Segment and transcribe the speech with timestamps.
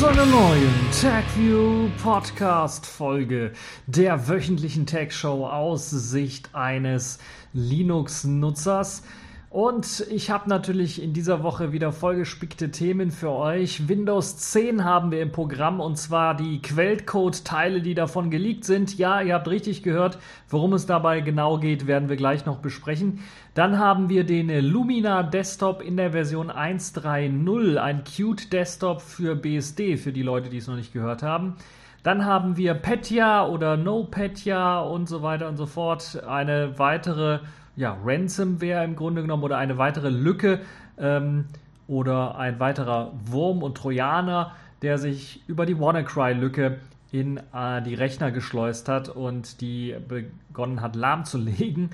[0.00, 3.52] zu einer neuen TechView Podcast Folge
[3.86, 7.18] der wöchentlichen Tech Show aus Sicht eines
[7.52, 9.02] Linux-Nutzers.
[9.50, 13.88] Und ich habe natürlich in dieser Woche wieder vollgespickte Themen für euch.
[13.88, 18.96] Windows 10 haben wir im Programm und zwar die Quellcode-Teile, die davon geleakt sind.
[18.96, 20.18] Ja, ihr habt richtig gehört.
[20.48, 23.24] Worum es dabei genau geht, werden wir gleich noch besprechen.
[23.54, 29.96] Dann haben wir den Lumina Desktop in der Version 1.3.0, ein Qt Desktop für BSD,
[29.96, 31.56] für die Leute, die es noch nicht gehört haben.
[32.04, 36.22] Dann haben wir Petya oder No Petya und so weiter und so fort.
[36.24, 37.40] Eine weitere
[37.80, 40.60] ja, Ransomware im Grunde genommen oder eine weitere Lücke
[40.98, 41.46] ähm,
[41.88, 46.78] oder ein weiterer Wurm und Trojaner, der sich über die WannaCry-Lücke
[47.10, 51.90] in äh, die Rechner geschleust hat und die begonnen hat lahmzulegen.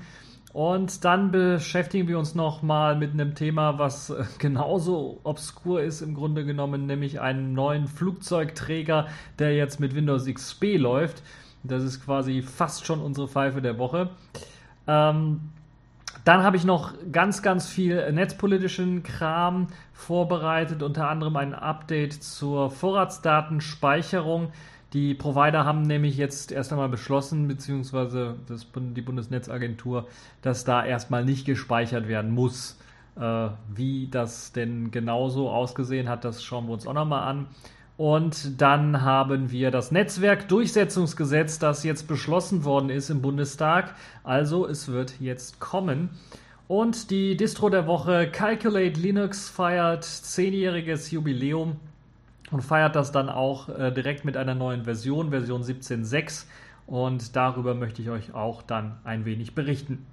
[0.51, 6.15] Und dann beschäftigen wir uns nochmal mit einem Thema, was äh, genauso obskur ist im
[6.15, 9.07] Grunde genommen, nämlich einen neuen Flugzeugträger,
[9.39, 11.23] der jetzt mit Windows XP läuft.
[11.63, 14.09] Das ist quasi fast schon unsere Pfeife der Woche.
[14.85, 15.39] Ähm,
[16.27, 22.69] dann habe ich noch ganz, ganz viel netzpolitischen Kram vorbereitet, unter anderem ein Update zur
[22.69, 24.51] Vorratsdatenspeicherung.
[24.91, 30.09] Die Provider haben nämlich jetzt erst einmal beschlossen, beziehungsweise das, die Bundesnetzagentur,
[30.41, 32.77] dass da erstmal nicht gespeichert werden muss.
[33.17, 37.47] Äh, wie das denn genauso ausgesehen hat, das schauen wir uns auch nochmal an.
[37.97, 43.95] Und dann haben wir das Netzwerkdurchsetzungsgesetz, das jetzt beschlossen worden ist im Bundestag.
[44.23, 46.09] Also es wird jetzt kommen.
[46.67, 51.77] Und die Distro der Woche Calculate Linux feiert zehnjähriges Jubiläum
[52.51, 56.45] und feiert das dann auch äh, direkt mit einer neuen Version, Version 17.6.
[56.85, 60.05] Und darüber möchte ich euch auch dann ein wenig berichten.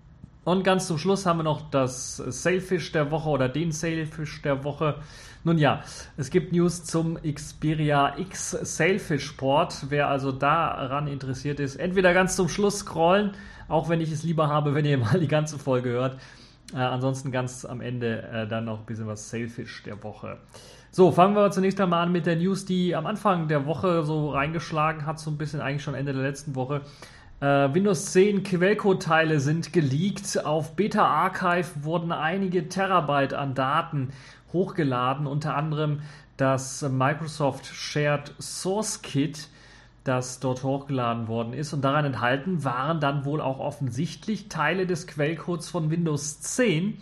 [0.44, 4.62] Und ganz zum Schluss haben wir noch das Sailfish der Woche oder den Sailfish der
[4.62, 4.97] Woche.
[5.43, 5.82] Nun ja,
[6.16, 9.87] es gibt News zum Xperia X Sailfish Port.
[9.88, 13.32] Wer also daran interessiert ist, entweder ganz zum Schluss scrollen,
[13.69, 16.19] auch wenn ich es lieber habe, wenn ihr mal die ganze Folge hört.
[16.75, 20.38] Äh, ansonsten ganz am Ende äh, dann noch ein bisschen was Sailfish der Woche.
[20.91, 24.31] So, fangen wir zunächst einmal an mit der News, die am Anfang der Woche so
[24.31, 26.82] reingeschlagen hat, so ein bisschen eigentlich schon Ende der letzten Woche.
[27.44, 30.47] Äh, Windows 10 Quellcode-Teile sind geleakt.
[30.47, 34.15] Auf Beta Archive wurden einige Terabyte an Daten
[34.55, 36.00] hochgeladen, unter anderem
[36.38, 39.49] das Microsoft Shared Source Kit,
[40.05, 41.75] das dort hochgeladen worden ist.
[41.75, 46.97] Und daran enthalten waren dann wohl auch offensichtlich Teile des Quellcodes von Windows 10.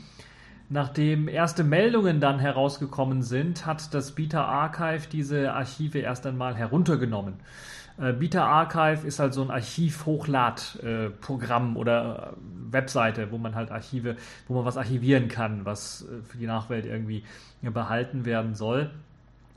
[0.69, 7.35] Nachdem erste Meldungen dann herausgekommen sind, hat das Beta Archive diese Archive erst einmal heruntergenommen.
[7.99, 12.37] Äh, Beta Archive ist halt so ein Archiv-Hochlad-Programm äh, oder äh,
[12.73, 14.17] Webseite, wo man halt Archive,
[14.49, 17.25] wo man was archivieren kann, was äh, für die Nachwelt irgendwie
[17.63, 18.91] behalten werden soll.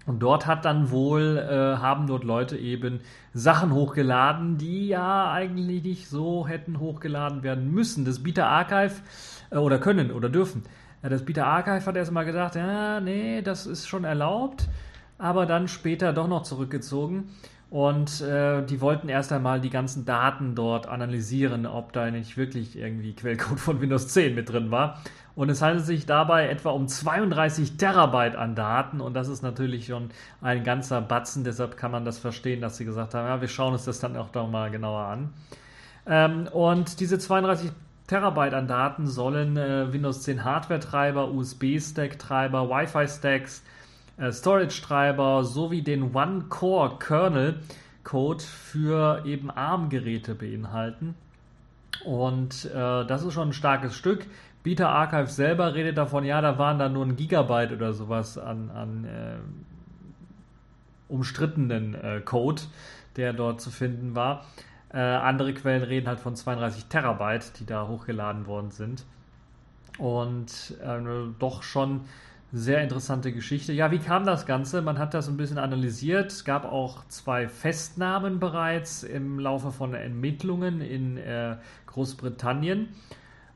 [0.05, 2.99] Und dort hat dann wohl, äh, haben dort Leute eben
[3.33, 8.05] Sachen hochgeladen, die ja eigentlich nicht so hätten hochgeladen werden müssen.
[8.05, 9.01] Das Beta Archive
[9.49, 10.63] äh, oder können oder dürfen.
[11.01, 14.67] das Beta Archive hat erstmal gedacht, ja, nee, das ist schon erlaubt,
[15.17, 17.29] aber dann später doch noch zurückgezogen.
[17.75, 22.77] Und äh, die wollten erst einmal die ganzen Daten dort analysieren, ob da nicht wirklich
[22.77, 25.01] irgendwie Quellcode von Windows 10 mit drin war.
[25.35, 29.87] Und es handelt sich dabei etwa um 32 Terabyte an Daten und das ist natürlich
[29.87, 31.43] schon ein ganzer Batzen.
[31.43, 34.15] Deshalb kann man das verstehen, dass sie gesagt haben, ja, wir schauen uns das dann
[34.15, 35.33] auch doch mal genauer an.
[36.07, 37.71] Ähm, und diese 32
[38.07, 43.63] Terabyte an Daten sollen äh, Windows 10 Hardware-Treiber, USB-Stack-Treiber, Wi-Fi-Stacks,
[44.19, 51.15] Storage-Treiber sowie den One-Core-Kernel-Code für eben ARM-Geräte beinhalten.
[52.05, 54.25] Und äh, das ist schon ein starkes Stück.
[54.63, 58.69] Beta Archive selber redet davon, ja, da waren da nur ein Gigabyte oder sowas an,
[58.71, 59.37] an äh,
[61.07, 62.63] umstrittenen äh, Code,
[63.15, 64.45] der dort zu finden war.
[64.91, 69.05] Äh, andere Quellen reden halt von 32 Terabyte, die da hochgeladen worden sind.
[69.97, 70.99] Und äh,
[71.39, 72.01] doch schon
[72.57, 73.73] sehr interessante Geschichte.
[73.73, 74.81] Ja, wie kam das Ganze?
[74.81, 76.31] Man hat das ein bisschen analysiert.
[76.31, 81.57] Es gab auch zwei Festnahmen bereits im Laufe von Ermittlungen in äh,
[81.87, 82.87] Großbritannien.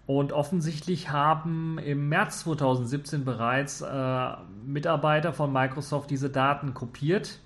[0.06, 4.30] Und offensichtlich haben im März 2017 bereits äh,
[4.66, 7.40] Mitarbeiter von Microsoft diese Daten kopiert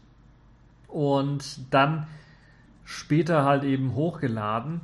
[0.87, 2.07] und dann
[2.83, 4.81] später halt eben hochgeladen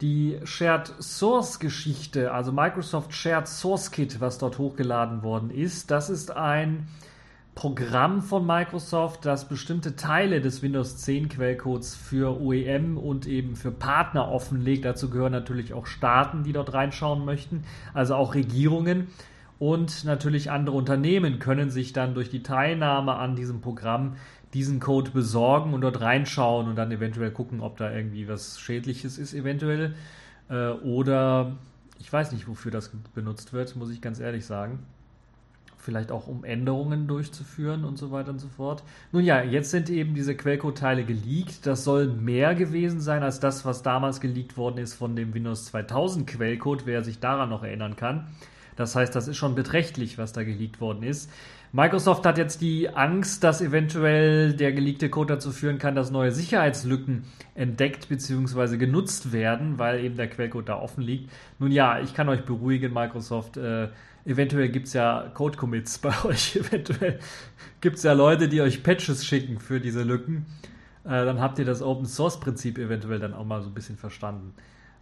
[0.00, 6.10] die Shared Source Geschichte, also Microsoft Shared Source Kit, was dort hochgeladen worden ist, das
[6.10, 6.88] ist ein
[7.54, 13.70] Programm von Microsoft, das bestimmte Teile des Windows 10 Quellcodes für OEM und eben für
[13.70, 14.84] Partner offenlegt.
[14.84, 17.62] Dazu gehören natürlich auch Staaten, die dort reinschauen möchten,
[17.92, 19.06] also auch Regierungen.
[19.60, 24.16] Und natürlich andere Unternehmen können sich dann durch die Teilnahme an diesem Programm
[24.54, 29.18] diesen Code besorgen und dort reinschauen und dann eventuell gucken, ob da irgendwie was Schädliches
[29.18, 29.94] ist, eventuell.
[30.48, 31.56] Äh, oder
[31.98, 34.80] ich weiß nicht, wofür das benutzt wird, muss ich ganz ehrlich sagen.
[35.76, 38.82] Vielleicht auch um Änderungen durchzuführen und so weiter und so fort.
[39.12, 41.66] Nun ja, jetzt sind eben diese Quellcode-Teile geleakt.
[41.66, 45.66] Das soll mehr gewesen sein als das, was damals geleakt worden ist von dem Windows
[45.66, 48.28] 2000 Quellcode, wer sich daran noch erinnern kann.
[48.76, 51.30] Das heißt, das ist schon beträchtlich, was da geleakt worden ist.
[51.76, 56.30] Microsoft hat jetzt die Angst, dass eventuell der geleakte Code dazu führen kann, dass neue
[56.30, 57.24] Sicherheitslücken
[57.56, 58.76] entdeckt bzw.
[58.76, 61.32] genutzt werden, weil eben der Quellcode da offen liegt.
[61.58, 63.56] Nun ja, ich kann euch beruhigen, Microsoft.
[63.56, 63.88] Äh,
[64.24, 66.54] eventuell gibt es ja Code-Commits bei euch.
[66.54, 67.18] eventuell
[67.80, 70.46] gibt es ja Leute, die euch Patches schicken für diese Lücken.
[71.02, 74.54] Äh, dann habt ihr das Open-Source-Prinzip eventuell dann auch mal so ein bisschen verstanden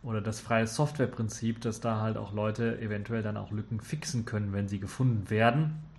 [0.02, 4.54] oder das freie Software-Prinzip, dass da halt auch Leute eventuell dann auch Lücken fixen können,
[4.54, 5.91] wenn sie gefunden werden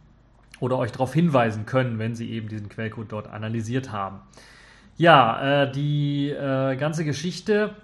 [0.59, 4.19] oder euch darauf hinweisen können, wenn sie eben diesen Quellcode dort analysiert haben.
[4.97, 7.75] Ja, äh, die äh, ganze Geschichte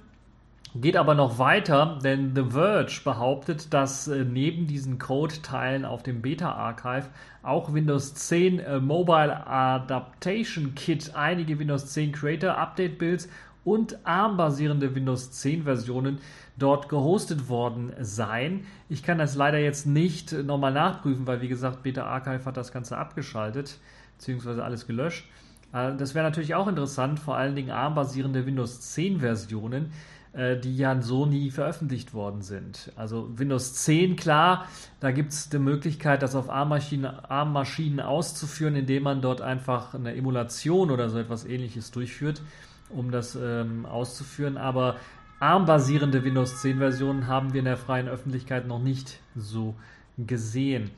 [0.75, 6.21] geht aber noch weiter, denn The Verge behauptet, dass äh, neben diesen Code-Teilen auf dem
[6.21, 7.07] Beta-Archive
[7.41, 13.27] auch Windows 10 äh, Mobile Adaptation Kit einige Windows 10 Creator Update Builds
[13.65, 16.19] und ARM-basierende Windows 10-Versionen
[16.59, 18.65] dort gehostet worden sein.
[18.89, 22.71] Ich kann das leider jetzt nicht nochmal nachprüfen, weil wie gesagt, Beta Archive hat das
[22.71, 23.79] Ganze abgeschaltet,
[24.17, 25.25] beziehungsweise alles gelöscht.
[25.73, 29.91] Äh, das wäre natürlich auch interessant, vor allen Dingen ARM-basierende Windows 10-Versionen,
[30.33, 32.91] äh, die ja so nie veröffentlicht worden sind.
[32.95, 34.67] Also Windows 10, klar,
[34.99, 40.15] da gibt es die Möglichkeit, das auf ARM-Maschinen ARM auszuführen, indem man dort einfach eine
[40.15, 42.41] Emulation oder so etwas ähnliches durchführt
[42.89, 44.57] um das ähm, auszuführen.
[44.57, 44.97] Aber
[45.39, 49.73] ARM-basierende Windows 10-Versionen haben wir in der freien Öffentlichkeit noch nicht so
[50.17, 50.91] gesehen.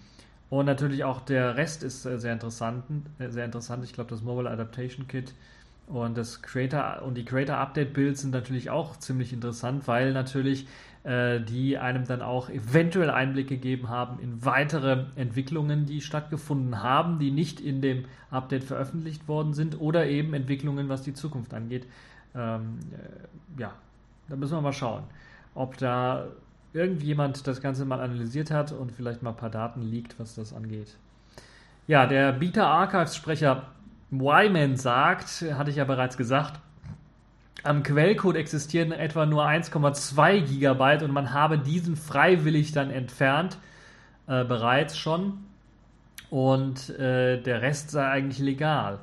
[0.49, 2.83] Und natürlich auch der Rest ist sehr interessant.
[3.19, 3.83] Äh, sehr interessant.
[3.83, 5.35] Ich glaube, das Mobile Adaptation Kit
[5.85, 10.67] und das Creator und die Creator Update Builds sind natürlich auch ziemlich interessant, weil natürlich
[11.03, 17.19] äh, die einem dann auch eventuell Einblick gegeben haben in weitere Entwicklungen, die stattgefunden haben,
[17.19, 21.85] die nicht in dem Update veröffentlicht worden sind oder eben Entwicklungen, was die Zukunft angeht.
[22.33, 23.73] Ähm, äh, ja,
[24.31, 25.03] da müssen wir mal schauen,
[25.55, 26.27] ob da
[26.71, 30.53] irgendjemand das Ganze mal analysiert hat und vielleicht mal ein paar Daten liegt, was das
[30.53, 30.95] angeht.
[31.85, 33.63] Ja, der Beta Archives Sprecher
[34.09, 36.61] Wyman sagt, hatte ich ja bereits gesagt,
[37.63, 43.57] am Quellcode existieren etwa nur 1,2 Gigabyte und man habe diesen freiwillig dann entfernt,
[44.27, 45.39] äh, bereits schon.
[46.29, 48.99] Und äh, der Rest sei eigentlich legal.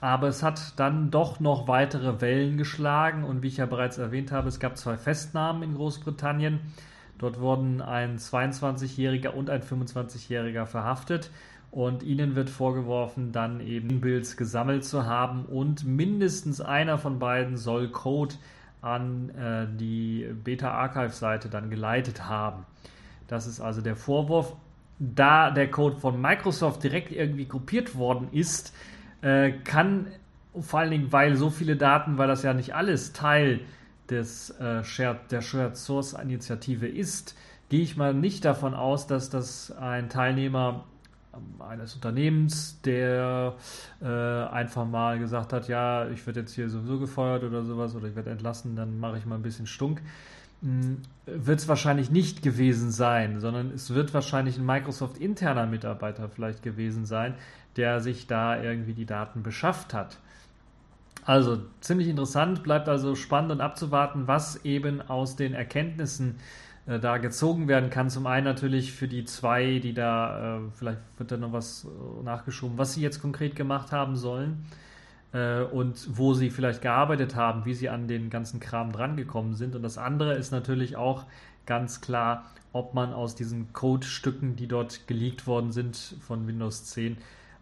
[0.00, 4.32] Aber es hat dann doch noch weitere Wellen geschlagen und wie ich ja bereits erwähnt
[4.32, 6.60] habe, es gab zwei Festnahmen in Großbritannien.
[7.18, 11.30] Dort wurden ein 22-Jähriger und ein 25-Jähriger verhaftet
[11.70, 17.56] und ihnen wird vorgeworfen, dann eben Builds gesammelt zu haben und mindestens einer von beiden
[17.56, 18.34] soll Code
[18.82, 22.64] an äh, die Beta Archive Seite dann geleitet haben.
[23.28, 24.54] Das ist also der Vorwurf.
[24.98, 28.74] Da der Code von Microsoft direkt irgendwie kopiert worden ist,
[29.26, 30.06] äh, kann
[30.58, 33.60] vor allen Dingen, weil so viele Daten, weil das ja nicht alles Teil
[34.08, 37.36] des, äh, Shared, der Shared Source Initiative ist,
[37.68, 40.84] gehe ich mal nicht davon aus, dass das ein Teilnehmer
[41.58, 43.56] eines Unternehmens, der
[44.00, 48.06] äh, einfach mal gesagt hat, ja, ich werde jetzt hier sowieso gefeuert oder sowas oder
[48.06, 50.00] ich werde entlassen, dann mache ich mal ein bisschen Stunk,
[50.62, 56.30] hm, wird es wahrscheinlich nicht gewesen sein, sondern es wird wahrscheinlich ein Microsoft interner Mitarbeiter
[56.30, 57.34] vielleicht gewesen sein,
[57.76, 60.18] der sich da irgendwie die Daten beschafft hat.
[61.24, 66.36] Also ziemlich interessant, bleibt also spannend und abzuwarten, was eben aus den Erkenntnissen
[66.86, 68.10] äh, da gezogen werden kann.
[68.10, 72.22] Zum einen natürlich für die zwei, die da, äh, vielleicht wird da noch was äh,
[72.22, 74.66] nachgeschoben, was sie jetzt konkret gemacht haben sollen
[75.32, 79.74] äh, und wo sie vielleicht gearbeitet haben, wie sie an den ganzen Kram drangekommen sind.
[79.74, 81.24] Und das andere ist natürlich auch
[81.66, 87.16] ganz klar, ob man aus diesen Codestücken, die dort geleakt worden sind von Windows 10,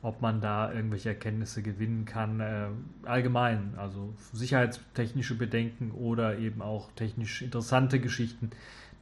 [0.05, 2.67] ob man da irgendwelche Erkenntnisse gewinnen kann, äh,
[3.05, 8.51] allgemein, also sicherheitstechnische Bedenken oder eben auch technisch interessante Geschichten,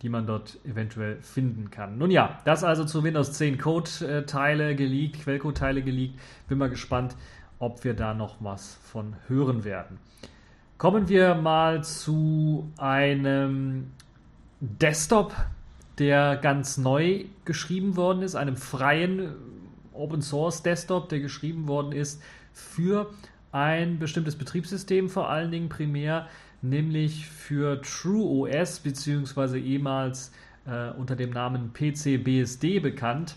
[0.02, 1.98] die man dort eventuell finden kann.
[1.98, 6.20] Nun ja, das also zu Windows 10 Code-Teile geleakt, Quellcode-Teile geleakt.
[6.48, 7.16] Bin mal gespannt,
[7.58, 9.98] ob wir da noch was von hören werden.
[10.78, 13.90] Kommen wir mal zu einem
[14.60, 15.34] Desktop,
[15.98, 19.34] der ganz neu geschrieben worden ist, einem freien
[19.94, 22.22] Open Source Desktop, der geschrieben worden ist
[22.52, 23.12] für
[23.52, 26.28] ein bestimmtes Betriebssystem, vor allen Dingen primär
[26.62, 30.32] nämlich für TrueOS beziehungsweise ehemals
[30.64, 33.36] äh, unter dem Namen PCBSD bekannt.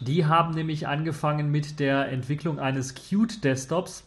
[0.00, 4.04] Die haben nämlich angefangen mit der Entwicklung eines Qt-Desktops,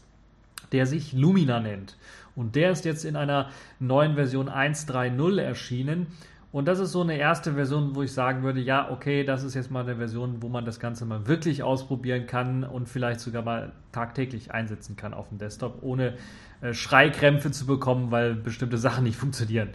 [0.71, 1.95] der sich Lumina nennt.
[2.35, 6.07] Und der ist jetzt in einer neuen Version 1.3.0 erschienen.
[6.55, 9.55] Und das ist so eine erste Version, wo ich sagen würde, ja, okay, das ist
[9.55, 13.41] jetzt mal eine Version, wo man das Ganze mal wirklich ausprobieren kann und vielleicht sogar
[13.41, 16.13] mal tagtäglich einsetzen kann auf dem Desktop, ohne
[16.61, 19.71] äh, Schreikrämpfe zu bekommen, weil bestimmte Sachen nicht funktionieren.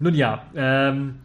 [0.00, 1.20] Nun ja, ähm,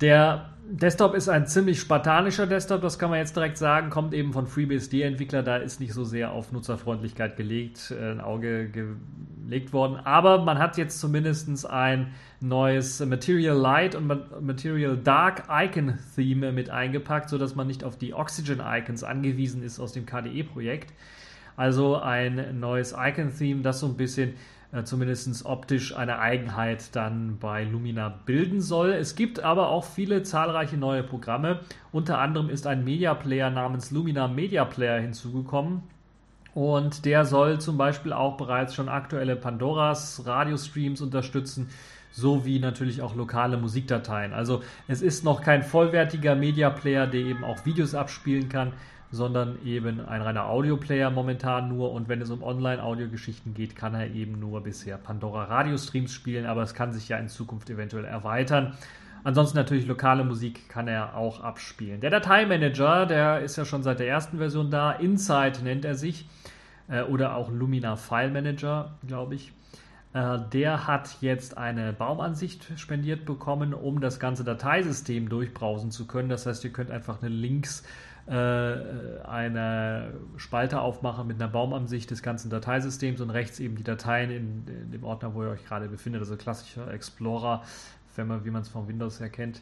[0.00, 4.32] der Desktop ist ein ziemlich spartanischer Desktop, das kann man jetzt direkt sagen, kommt eben
[4.32, 9.96] von FreeBSD-Entwickler, da ist nicht so sehr auf Nutzerfreundlichkeit gelegt, äh, ein Auge gelegt worden.
[9.96, 14.06] Aber man hat jetzt zumindest ein neues Material Light und
[14.40, 19.80] Material Dark Icon Theme mit eingepackt, sodass man nicht auf die Oxygen Icons angewiesen ist
[19.80, 20.92] aus dem KDE-Projekt.
[21.56, 24.34] Also ein neues Icon-Theme, das so ein bisschen
[24.72, 28.92] äh, zumindest optisch eine Eigenheit dann bei Lumina bilden soll.
[28.92, 31.60] Es gibt aber auch viele zahlreiche neue Programme.
[31.92, 35.82] Unter anderem ist ein Media Player namens Lumina Media Player hinzugekommen.
[36.54, 41.68] Und der soll zum Beispiel auch bereits schon aktuelle Pandoras Radiostreams unterstützen,
[42.10, 44.32] sowie natürlich auch lokale Musikdateien.
[44.32, 48.72] Also es ist noch kein vollwertiger Media Player, der eben auch Videos abspielen kann,
[49.12, 51.92] sondern eben ein reiner Audioplayer momentan nur.
[51.92, 56.62] Und wenn es um Online-Audio-Geschichten geht, kann er eben nur bisher Pandora Radio-Streams spielen, aber
[56.62, 58.74] es kann sich ja in Zukunft eventuell erweitern.
[59.22, 62.00] Ansonsten natürlich lokale Musik kann er auch abspielen.
[62.00, 64.92] Der Dateimanager, der ist ja schon seit der ersten Version da.
[64.92, 66.26] Insight nennt er sich.
[66.88, 69.52] Äh, oder auch Lumina File Manager, glaube ich.
[70.14, 76.28] Äh, der hat jetzt eine Baumansicht spendiert bekommen, um das ganze Dateisystem durchbrausen zu können.
[76.28, 77.84] Das heißt, ihr könnt einfach eine Links
[78.26, 78.32] äh,
[79.24, 84.64] eine Spalte aufmachen mit einer Baumansicht des ganzen Dateisystems und rechts eben die Dateien in,
[84.66, 87.62] in dem Ordner, wo ihr euch gerade befindet, also klassischer Explorer,
[88.14, 89.60] wenn man, wie man es von Windows erkennt.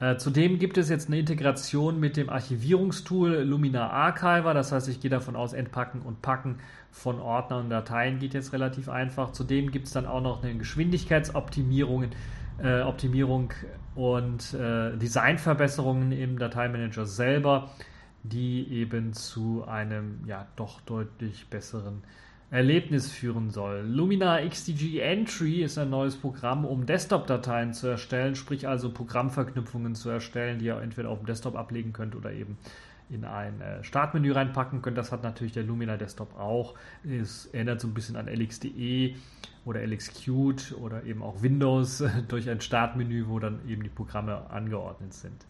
[0.00, 4.54] Äh, zudem gibt es jetzt eine Integration mit dem Archivierungstool Lumina Archiver.
[4.54, 6.60] Das heißt, ich gehe davon aus, Entpacken und Packen
[6.92, 9.32] von Ordnern und Dateien geht jetzt relativ einfach.
[9.32, 12.10] Zudem gibt es dann auch noch eine Geschwindigkeitsoptimierung
[12.62, 13.52] äh, Optimierung
[13.94, 17.70] und äh, Designverbesserungen im Dateimanager selber,
[18.22, 22.02] die eben zu einem ja doch deutlich besseren
[22.50, 23.84] Erlebnis führen soll.
[23.86, 30.08] Lumina XDG Entry ist ein neues Programm, um Desktop-Dateien zu erstellen, sprich also Programmverknüpfungen zu
[30.08, 32.56] erstellen, die ihr entweder auf dem Desktop ablegen könnt oder eben
[33.10, 34.98] in ein äh, Startmenü reinpacken könnt.
[34.98, 36.74] Das hat natürlich der Lumina Desktop auch.
[37.04, 39.16] Es erinnert so ein bisschen an LXDE
[39.64, 45.14] oder LXQt oder eben auch Windows durch ein Startmenü, wo dann eben die Programme angeordnet
[45.14, 45.46] sind.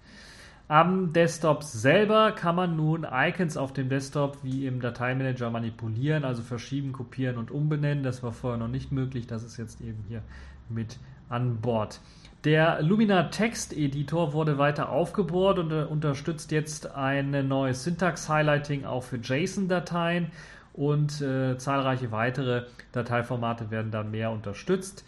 [0.68, 6.42] Am Desktop selber kann man nun Icons auf dem Desktop wie im Dateimanager manipulieren, also
[6.42, 8.04] verschieben, kopieren und umbenennen.
[8.04, 9.26] Das war vorher noch nicht möglich.
[9.26, 10.22] Das ist jetzt eben hier
[10.68, 10.98] mit
[11.30, 12.00] an Bord.
[12.44, 19.16] Der Lumina Text Editor wurde weiter aufgebohrt und unterstützt jetzt ein neues Syntax-Highlighting auch für
[19.16, 20.30] JSON-Dateien
[20.72, 25.04] und äh, zahlreiche weitere Dateiformate werden dann mehr unterstützt.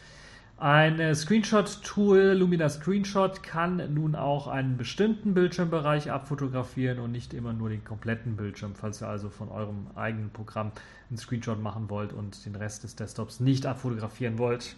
[0.59, 7.71] Ein Screenshot-Tool, Lumina Screenshot, kann nun auch einen bestimmten Bildschirmbereich abfotografieren und nicht immer nur
[7.71, 10.73] den kompletten Bildschirm, falls ihr also von eurem eigenen Programm
[11.09, 14.75] einen Screenshot machen wollt und den Rest des Desktops nicht abfotografieren wollt.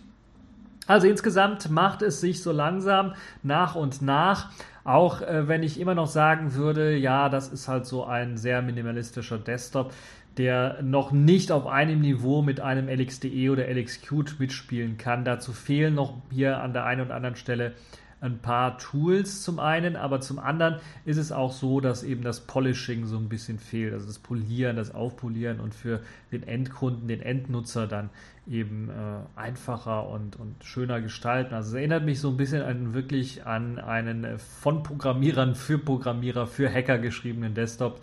[0.86, 4.50] Also insgesamt macht es sich so langsam nach und nach,
[4.84, 8.62] auch äh, wenn ich immer noch sagen würde, ja, das ist halt so ein sehr
[8.62, 9.92] minimalistischer Desktop,
[10.38, 15.24] der noch nicht auf einem Niveau mit einem LXDE oder LXQt mitspielen kann.
[15.24, 17.74] Dazu fehlen noch hier an der einen oder anderen Stelle
[18.22, 22.40] ein paar Tools zum einen, aber zum anderen ist es auch so, dass eben das
[22.40, 26.00] Polishing so ein bisschen fehlt, also das Polieren, das Aufpolieren und für
[26.30, 28.10] den Endkunden, den Endnutzer dann
[28.46, 31.54] eben äh, einfacher und, und schöner gestalten.
[31.54, 36.46] Also es erinnert mich so ein bisschen an, wirklich an einen von Programmierern für Programmierer,
[36.46, 38.00] für Hacker geschriebenen Desktop,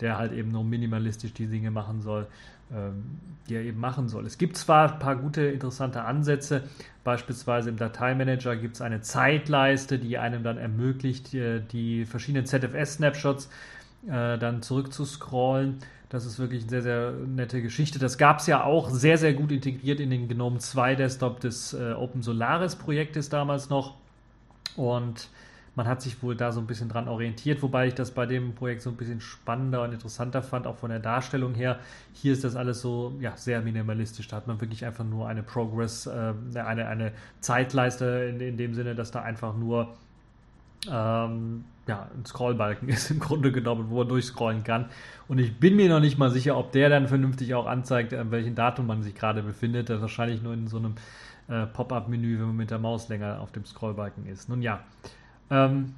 [0.00, 2.28] der halt eben nur minimalistisch die Dinge machen soll,
[3.48, 4.26] die er eben machen soll.
[4.26, 6.64] Es gibt zwar ein paar gute, interessante Ansätze,
[7.04, 13.48] beispielsweise im Dateimanager gibt es eine Zeitleiste, die einem dann ermöglicht, die, die verschiedenen ZFS-Snapshots
[14.08, 15.78] äh, dann zurückzuscrollen.
[16.08, 17.98] Das ist wirklich eine sehr, sehr nette Geschichte.
[17.98, 21.72] Das gab es ja auch sehr, sehr gut integriert in den Gnome 2 Desktop des
[21.72, 23.94] äh, Open Solaris Projektes damals noch.
[24.76, 25.28] Und
[25.76, 28.54] man hat sich wohl da so ein bisschen dran orientiert, wobei ich das bei dem
[28.54, 31.78] Projekt so ein bisschen spannender und interessanter fand, auch von der Darstellung her.
[32.14, 34.26] Hier ist das alles so ja, sehr minimalistisch.
[34.26, 38.74] Da hat man wirklich einfach nur eine Progress, äh, eine, eine Zeitleiste in, in dem
[38.74, 39.94] Sinne, dass da einfach nur
[40.90, 44.86] ähm, ja, ein Scrollbalken ist im Grunde genommen, wo man durchscrollen kann.
[45.28, 48.30] Und ich bin mir noch nicht mal sicher, ob der dann vernünftig auch anzeigt, an
[48.30, 49.90] welchem Datum man sich gerade befindet.
[49.90, 50.94] Das wahrscheinlich nur in so einem
[51.48, 54.48] äh, Pop-up-Menü, wenn man mit der Maus länger auf dem Scrollbalken ist.
[54.48, 54.80] Nun ja,
[55.50, 55.94] ähm,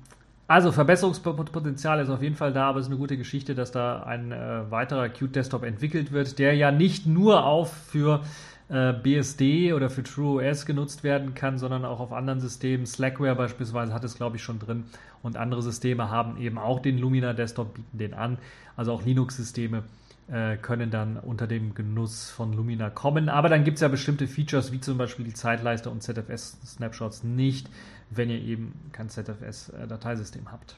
[0.47, 4.03] Also Verbesserungspotenzial ist auf jeden Fall da, aber es ist eine gute Geschichte, dass da
[4.05, 8.23] ein äh, weiterer Qt Desktop entwickelt wird, der ja nicht nur auf für
[8.71, 12.87] äh, BSD oder für TrueOS genutzt werden kann, sondern auch auf anderen Systemen.
[12.87, 14.85] Slackware beispielsweise hat es, glaube ich, schon drin
[15.23, 18.39] und andere Systeme haben eben auch den Lumina Desktop, bieten den an.
[18.75, 19.83] Also auch Linux-Systeme
[20.29, 23.29] äh, können dann unter dem Genuss von Lumina kommen.
[23.29, 27.69] Aber dann gibt es ja bestimmte Features, wie zum Beispiel die Zeitleiste und ZFS-Snapshots nicht
[28.11, 30.77] wenn ihr eben kein ZFS-Dateisystem habt.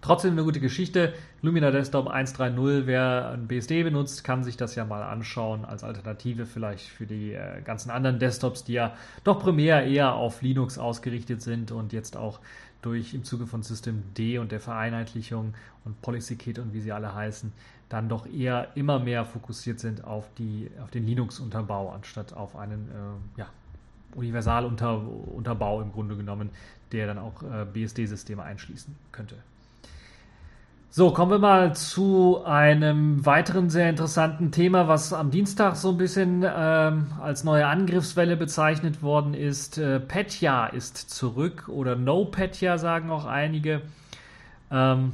[0.00, 1.12] Trotzdem eine gute Geschichte.
[1.42, 6.46] Lumina Desktop 1.3.0, wer ein BSD benutzt, kann sich das ja mal anschauen als Alternative
[6.46, 11.42] vielleicht für die äh, ganzen anderen Desktops, die ja doch primär eher auf Linux ausgerichtet
[11.42, 12.38] sind und jetzt auch
[12.80, 15.54] durch im Zuge von System D und der Vereinheitlichung
[15.84, 17.52] und PolicyKit und wie sie alle heißen,
[17.88, 22.88] dann doch eher immer mehr fokussiert sind auf, die, auf den Linux-Unterbau anstatt auf einen
[22.88, 23.48] äh, ja,
[24.14, 26.50] Universalunterbau im Grunde genommen,
[26.92, 29.36] der dann auch äh, BSD-Systeme einschließen könnte.
[30.90, 35.98] So, kommen wir mal zu einem weiteren sehr interessanten Thema, was am Dienstag so ein
[35.98, 39.76] bisschen ähm, als neue Angriffswelle bezeichnet worden ist.
[39.76, 43.82] Äh, Petya ist zurück oder No Petya sagen auch einige.
[44.70, 45.12] Ähm,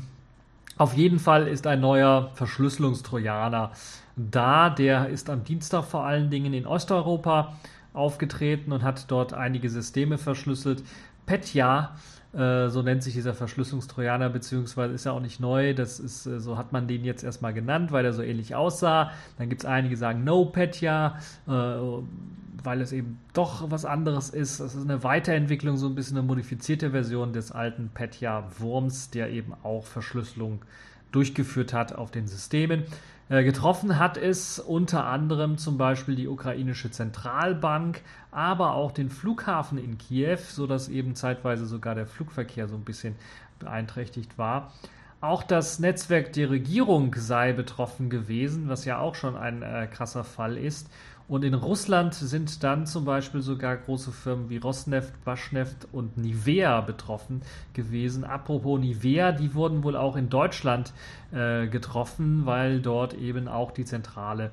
[0.78, 3.72] auf jeden Fall ist ein neuer Verschlüsselungstrojaner
[4.16, 4.70] da.
[4.70, 7.56] Der ist am Dienstag vor allen Dingen in Osteuropa
[7.94, 10.82] aufgetreten und hat dort einige Systeme verschlüsselt.
[11.26, 11.96] Petya,
[12.34, 15.72] äh, so nennt sich dieser Verschlüsselungstrojaner, beziehungsweise ist ja auch nicht neu.
[15.74, 19.12] Das ist, äh, so hat man den jetzt erstmal genannt, weil er so ähnlich aussah.
[19.38, 24.30] Dann gibt es einige, die sagen No Petya, äh, weil es eben doch was anderes
[24.30, 24.58] ist.
[24.58, 29.52] Das ist eine Weiterentwicklung, so ein bisschen eine modifizierte Version des alten Petya-Wurms, der eben
[29.62, 30.62] auch Verschlüsselung
[31.12, 32.83] durchgeführt hat auf den Systemen.
[33.30, 39.78] Äh, getroffen hat es unter anderem zum Beispiel die ukrainische Zentralbank, aber auch den Flughafen
[39.78, 43.16] in Kiew, sodass eben zeitweise sogar der Flugverkehr so ein bisschen
[43.58, 44.72] beeinträchtigt war.
[45.22, 50.22] Auch das Netzwerk der Regierung sei betroffen gewesen, was ja auch schon ein äh, krasser
[50.22, 50.90] Fall ist.
[51.26, 56.82] Und in Russland sind dann zum Beispiel sogar große Firmen wie Rosneft, Baschneft und Nivea
[56.82, 57.40] betroffen
[57.72, 58.24] gewesen.
[58.24, 60.92] Apropos Nivea, die wurden wohl auch in Deutschland
[61.32, 64.50] äh, getroffen, weil dort eben auch die Zentrale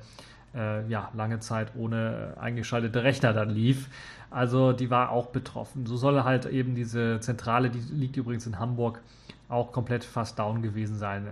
[0.54, 3.88] äh, ja, lange Zeit ohne eingeschaltete Rechner dann lief.
[4.30, 5.84] Also die war auch betroffen.
[5.84, 9.02] So soll halt eben diese Zentrale, die liegt übrigens in Hamburg,
[9.48, 11.30] auch komplett fast down gewesen sein, äh,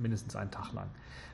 [0.00, 0.88] mindestens einen Tag lang.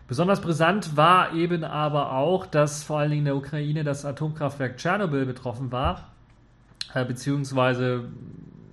[0.08, 4.76] Besonders brisant war eben aber auch, dass vor allen Dingen in der Ukraine das Atomkraftwerk
[4.76, 6.10] Tschernobyl betroffen war,
[6.94, 8.04] äh, beziehungsweise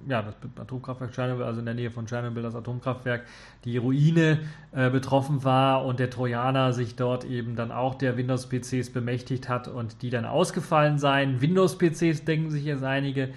[0.10, 3.26] ja, das Atomkraftwerk Tschernobyl, also in der Nähe von Tschernobyl, das Atomkraftwerk,
[3.64, 4.40] die Ruine
[4.72, 9.68] äh, betroffen war und der Trojaner sich dort eben dann auch der Windows-PCs bemächtigt hat
[9.68, 11.42] und die dann ausgefallen seien.
[11.42, 13.30] Windows-PCs denken sich jetzt einige,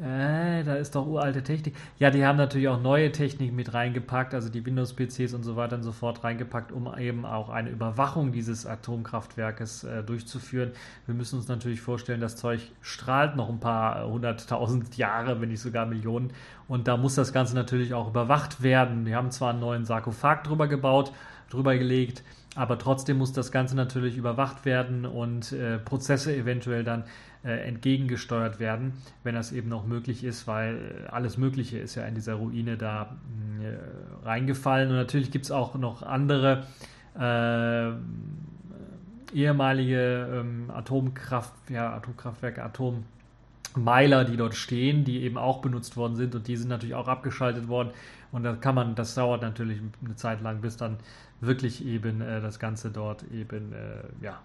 [0.00, 1.74] äh, da ist doch uralte Technik.
[1.98, 5.74] Ja, die haben natürlich auch neue Technik mit reingepackt, also die Windows-PCs und so weiter
[5.74, 10.70] und so fort reingepackt, um eben auch eine Überwachung dieses Atomkraftwerkes äh, durchzuführen.
[11.06, 15.60] Wir müssen uns natürlich vorstellen, das Zeug strahlt noch ein paar hunderttausend Jahre, wenn nicht
[15.60, 16.32] sogar Millionen.
[16.68, 19.04] Und da muss das Ganze natürlich auch überwacht werden.
[19.04, 21.12] Wir haben zwar einen neuen Sarkophag drüber gebaut,
[21.50, 22.22] drüber gelegt,
[22.54, 27.04] aber trotzdem muss das Ganze natürlich überwacht werden und äh, Prozesse eventuell dann
[27.44, 32.04] äh, entgegengesteuert werden, wenn das eben noch möglich ist, weil äh, alles Mögliche ist ja
[32.04, 33.16] in dieser Ruine da
[33.62, 34.90] äh, reingefallen.
[34.90, 36.66] Und natürlich gibt es auch noch andere
[37.18, 37.92] äh,
[39.32, 46.34] ehemalige ähm, Atomkraft, ja, Atomkraftwerke, Atommeiler, die dort stehen, die eben auch benutzt worden sind
[46.34, 47.90] und die sind natürlich auch abgeschaltet worden.
[48.32, 50.98] Und da kann man, das dauert natürlich eine Zeit lang, bis dann
[51.40, 54.40] wirklich eben äh, das Ganze dort eben äh, ja,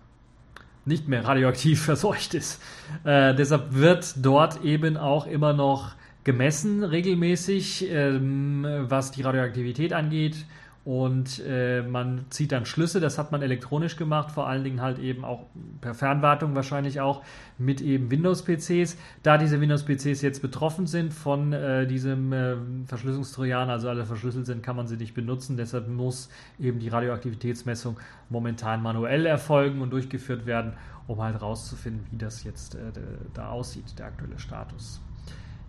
[0.85, 2.61] nicht mehr radioaktiv verseucht ist.
[3.03, 10.45] Äh, deshalb wird dort eben auch immer noch gemessen regelmäßig, ähm, was die Radioaktivität angeht
[10.85, 14.99] und äh, man zieht dann Schlüsse, das hat man elektronisch gemacht, vor allen Dingen halt
[14.99, 15.45] eben auch
[15.79, 17.23] per Fernwartung wahrscheinlich auch
[17.57, 18.97] mit eben Windows-PCs.
[19.23, 24.61] Da diese Windows-PCs jetzt betroffen sind von äh, diesem äh, Verschlüsselungstrojaner, also alle verschlüsselt sind,
[24.61, 25.55] kann man sie nicht benutzen.
[25.55, 27.97] Deshalb muss eben die Radioaktivitätsmessung
[28.29, 30.73] momentan manuell erfolgen und durchgeführt werden,
[31.07, 32.79] um halt rauszufinden, wie das jetzt äh,
[33.33, 34.99] da aussieht, der aktuelle Status.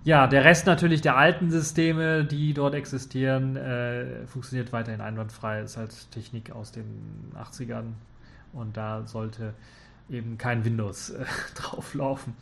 [0.05, 5.63] Ja, der Rest natürlich der alten Systeme, die dort existieren, äh, funktioniert weiterhin einwandfrei.
[5.63, 7.95] Ist halt Technik aus den 80ern
[8.53, 9.55] und da sollte
[10.11, 12.35] eben kein Windows äh, drauflaufen.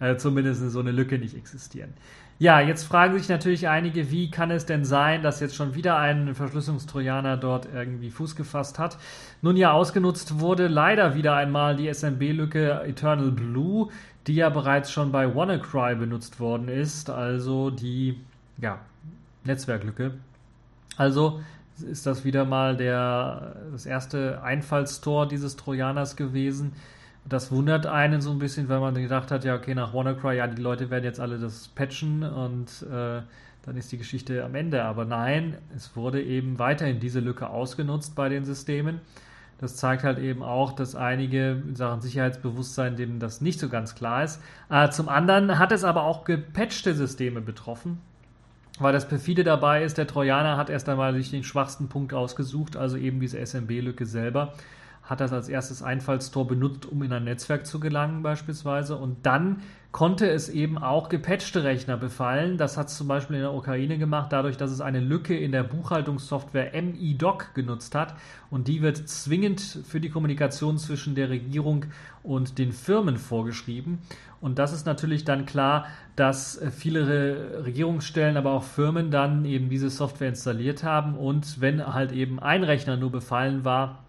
[0.00, 1.94] Äh, zumindest so eine Lücke nicht existieren.
[2.38, 5.96] Ja, jetzt fragen sich natürlich einige, wie kann es denn sein, dass jetzt schon wieder
[5.96, 8.98] ein Verschlüsselungstrojaner dort irgendwie Fuß gefasst hat?
[9.40, 13.88] Nun ja, ausgenutzt wurde leider wieder einmal die SMB-Lücke Eternal Blue,
[14.26, 18.20] die ja bereits schon bei WannaCry benutzt worden ist, also die
[18.58, 18.80] ja,
[19.44, 20.12] Netzwerklücke.
[20.98, 21.40] Also
[21.88, 26.72] ist das wieder mal der, das erste Einfallstor dieses Trojaners gewesen.
[27.28, 30.46] Das wundert einen so ein bisschen, weil man gedacht hat, ja, okay, nach WannaCry, ja,
[30.46, 33.22] die Leute werden jetzt alle das patchen und äh,
[33.62, 34.84] dann ist die Geschichte am Ende.
[34.84, 39.00] Aber nein, es wurde eben weiterhin diese Lücke ausgenutzt bei den Systemen.
[39.58, 43.94] Das zeigt halt eben auch, dass einige in Sachen Sicherheitsbewusstsein denen das nicht so ganz
[43.94, 44.40] klar ist.
[44.70, 48.00] Äh, zum anderen hat es aber auch gepatchte Systeme betroffen.
[48.78, 52.76] Weil das perfide dabei ist, der Trojaner hat erst einmal sich den schwachsten Punkt ausgesucht,
[52.76, 54.52] also eben diese SMB-Lücke selber
[55.06, 58.96] hat das als erstes Einfallstor benutzt, um in ein Netzwerk zu gelangen beispielsweise.
[58.96, 62.58] Und dann konnte es eben auch gepatchte Rechner befallen.
[62.58, 65.52] Das hat es zum Beispiel in der Ukraine gemacht, dadurch, dass es eine Lücke in
[65.52, 68.14] der Buchhaltungssoftware MIDOC genutzt hat.
[68.50, 71.86] Und die wird zwingend für die Kommunikation zwischen der Regierung
[72.24, 74.00] und den Firmen vorgeschrieben.
[74.40, 79.88] Und das ist natürlich dann klar, dass viele Regierungsstellen, aber auch Firmen dann eben diese
[79.88, 81.16] Software installiert haben.
[81.16, 84.05] Und wenn halt eben ein Rechner nur befallen war,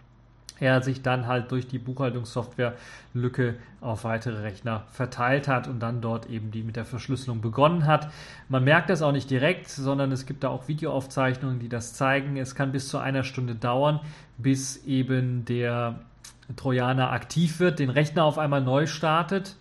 [0.60, 6.30] er sich dann halt durch die Buchhaltungssoftware-Lücke auf weitere Rechner verteilt hat und dann dort
[6.30, 8.10] eben die mit der Verschlüsselung begonnen hat.
[8.50, 12.38] Man merkt das auch nicht direkt, sondern es gibt da auch Videoaufzeichnungen, die das zeigen.
[12.38, 14.00] Es kann bis zu einer Stunde dauern,
[14.38, 16.00] bis eben der
[16.56, 19.56] Trojaner aktiv wird, den Rechner auf einmal neu startet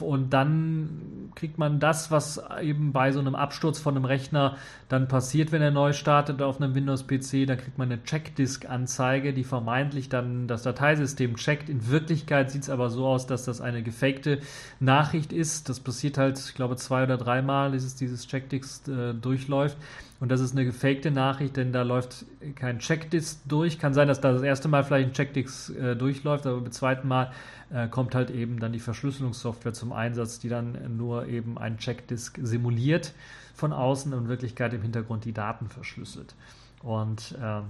[0.00, 4.56] und dann kriegt man das, was eben bei so einem Absturz von einem Rechner
[4.88, 7.46] dann passiert, wenn er neu startet auf einem Windows-PC.
[7.46, 11.68] Dann kriegt man eine Checkdisk-Anzeige, die vermeintlich dann das Dateisystem checkt.
[11.68, 14.40] In Wirklichkeit sieht es aber so aus, dass das eine gefakte
[14.80, 15.68] Nachricht ist.
[15.68, 19.76] Das passiert halt, ich glaube, zwei oder dreimal, bis es dieses Checkdisk äh, durchläuft.
[20.18, 23.78] Und das ist eine gefakte Nachricht, denn da läuft kein Checkdisk durch.
[23.78, 27.06] Kann sein, dass da das erste Mal vielleicht ein Checkdisk äh, durchläuft, aber beim zweiten
[27.06, 27.32] Mal
[27.72, 32.38] äh, kommt halt eben dann die Verschlüsselungssoftware zum Einsatz, die dann nur eben einen Checkdisk
[32.42, 33.12] simuliert
[33.54, 36.34] von außen und in Wirklichkeit im Hintergrund die Daten verschlüsselt.
[36.82, 37.62] Und äh,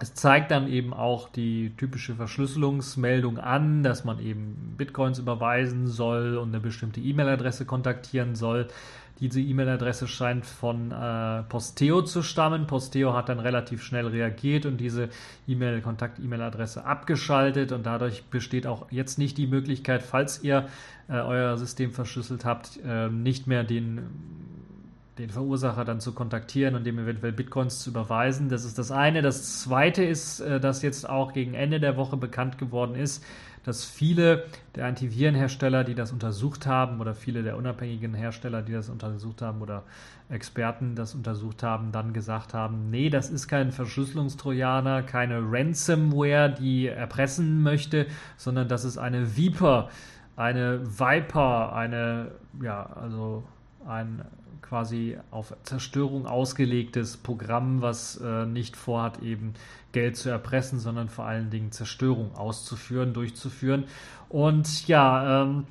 [0.00, 6.36] es zeigt dann eben auch die typische Verschlüsselungsmeldung an, dass man eben Bitcoins überweisen soll
[6.36, 8.68] und eine bestimmte E-Mail-Adresse kontaktieren soll.
[9.20, 12.66] Diese E-Mail-Adresse scheint von äh, Posteo zu stammen.
[12.66, 15.08] Posteo hat dann relativ schnell reagiert und diese
[15.46, 20.68] E-Mail, Kontakt-E-Mail-Adresse abgeschaltet und dadurch besteht auch jetzt nicht die Möglichkeit, falls ihr
[21.08, 24.02] äh, euer System verschlüsselt habt, äh, nicht mehr den
[25.18, 28.48] den Verursacher dann zu kontaktieren und dem eventuell Bitcoins zu überweisen.
[28.48, 29.20] Das ist das eine.
[29.20, 33.24] Das zweite ist, äh, dass jetzt auch gegen Ende der Woche bekannt geworden ist,
[33.68, 34.44] dass viele
[34.76, 39.60] der Antivirenhersteller, die das untersucht haben, oder viele der unabhängigen Hersteller, die das untersucht haben,
[39.60, 39.82] oder
[40.30, 46.86] Experten das untersucht haben, dann gesagt haben, nee, das ist kein Verschlüsselungstrojaner, keine Ransomware, die
[46.86, 48.06] erpressen möchte,
[48.38, 49.90] sondern das ist eine Viper,
[50.34, 52.30] eine Viper, eine,
[52.62, 53.44] ja, also
[53.86, 54.22] ein
[54.68, 59.54] quasi auf Zerstörung ausgelegtes Programm, was äh, nicht vorhat, eben
[59.92, 63.84] Geld zu erpressen, sondern vor allen Dingen Zerstörung auszuführen, durchzuführen.
[64.28, 65.64] Und ja, ähm,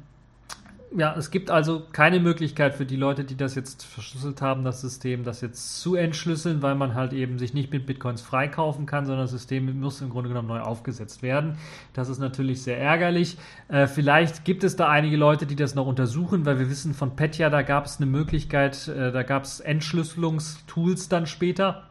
[0.95, 4.80] ja, es gibt also keine Möglichkeit für die Leute, die das jetzt verschlüsselt haben, das
[4.80, 9.06] System, das jetzt zu entschlüsseln, weil man halt eben sich nicht mit Bitcoins freikaufen kann,
[9.06, 11.58] sondern das System muss im Grunde genommen neu aufgesetzt werden.
[11.93, 13.38] Das ist natürlich sehr ärgerlich.
[13.67, 17.15] Äh, vielleicht gibt es da einige Leute, die das noch untersuchen, weil wir wissen von
[17.15, 21.84] Petya, da gab es eine Möglichkeit, äh, da gab es Entschlüsselungstools dann später.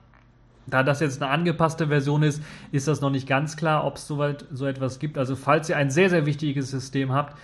[0.66, 4.06] Da das jetzt eine angepasste Version ist, ist das noch nicht ganz klar, ob es
[4.06, 5.16] soweit so etwas gibt.
[5.16, 7.36] Also falls ihr ein sehr, sehr wichtiges System habt,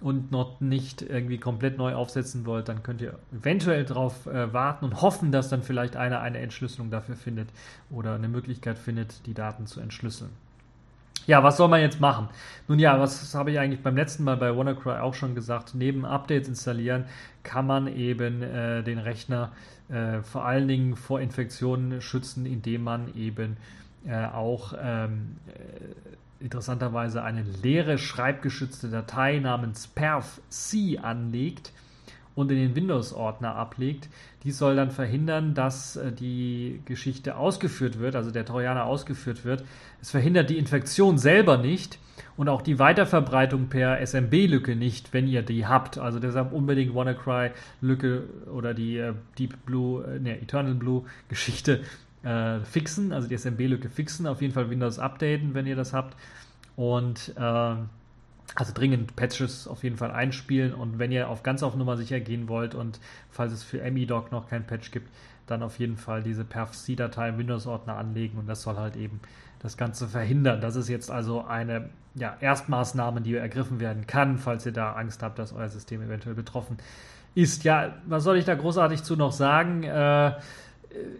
[0.00, 4.84] und noch nicht irgendwie komplett neu aufsetzen wollt, dann könnt ihr eventuell darauf äh, warten
[4.84, 7.48] und hoffen, dass dann vielleicht einer eine Entschlüsselung dafür findet
[7.90, 10.30] oder eine Möglichkeit findet, die Daten zu entschlüsseln.
[11.26, 12.28] Ja, was soll man jetzt machen?
[12.68, 15.74] Nun ja, was habe ich eigentlich beim letzten Mal bei WannaCry auch schon gesagt?
[15.74, 17.06] Neben Updates installieren
[17.42, 19.50] kann man eben äh, den Rechner
[19.88, 23.56] äh, vor allen Dingen vor Infektionen schützen, indem man eben
[24.06, 25.36] äh, auch ähm,
[26.40, 31.72] interessanterweise eine leere schreibgeschützte Datei namens perf-c anlegt
[32.36, 34.08] und in den Windows-Ordner ablegt.
[34.44, 39.64] Dies soll dann verhindern, dass äh, die Geschichte ausgeführt wird, also der Trojaner ausgeführt wird.
[40.00, 41.98] Es verhindert die Infektion selber nicht
[42.36, 45.98] und auch die Weiterverbreitung per SMB-Lücke nicht, wenn ihr die habt.
[45.98, 51.80] Also deshalb unbedingt WannaCry-Lücke oder die äh, Deep Blue, ne, Eternal Blue-Geschichte
[52.26, 56.16] äh, fixen, also die SMB-Lücke fixen, auf jeden Fall Windows updaten, wenn ihr das habt.
[56.74, 57.74] Und äh,
[58.54, 62.20] also dringend Patches auf jeden Fall einspielen und wenn ihr auf ganz auf Nummer sicher
[62.20, 65.08] gehen wollt und falls es für MIDOC noch kein Patch gibt,
[65.46, 69.20] dann auf jeden Fall diese perf-c-Datei im Windows-Ordner anlegen und das soll halt eben
[69.60, 70.60] das Ganze verhindern.
[70.60, 75.22] Das ist jetzt also eine ja, Erstmaßnahme, die ergriffen werden kann, falls ihr da Angst
[75.22, 76.78] habt, dass euer System eventuell betroffen
[77.34, 77.64] ist.
[77.64, 79.82] Ja, was soll ich da großartig zu noch sagen?
[79.82, 80.32] Äh,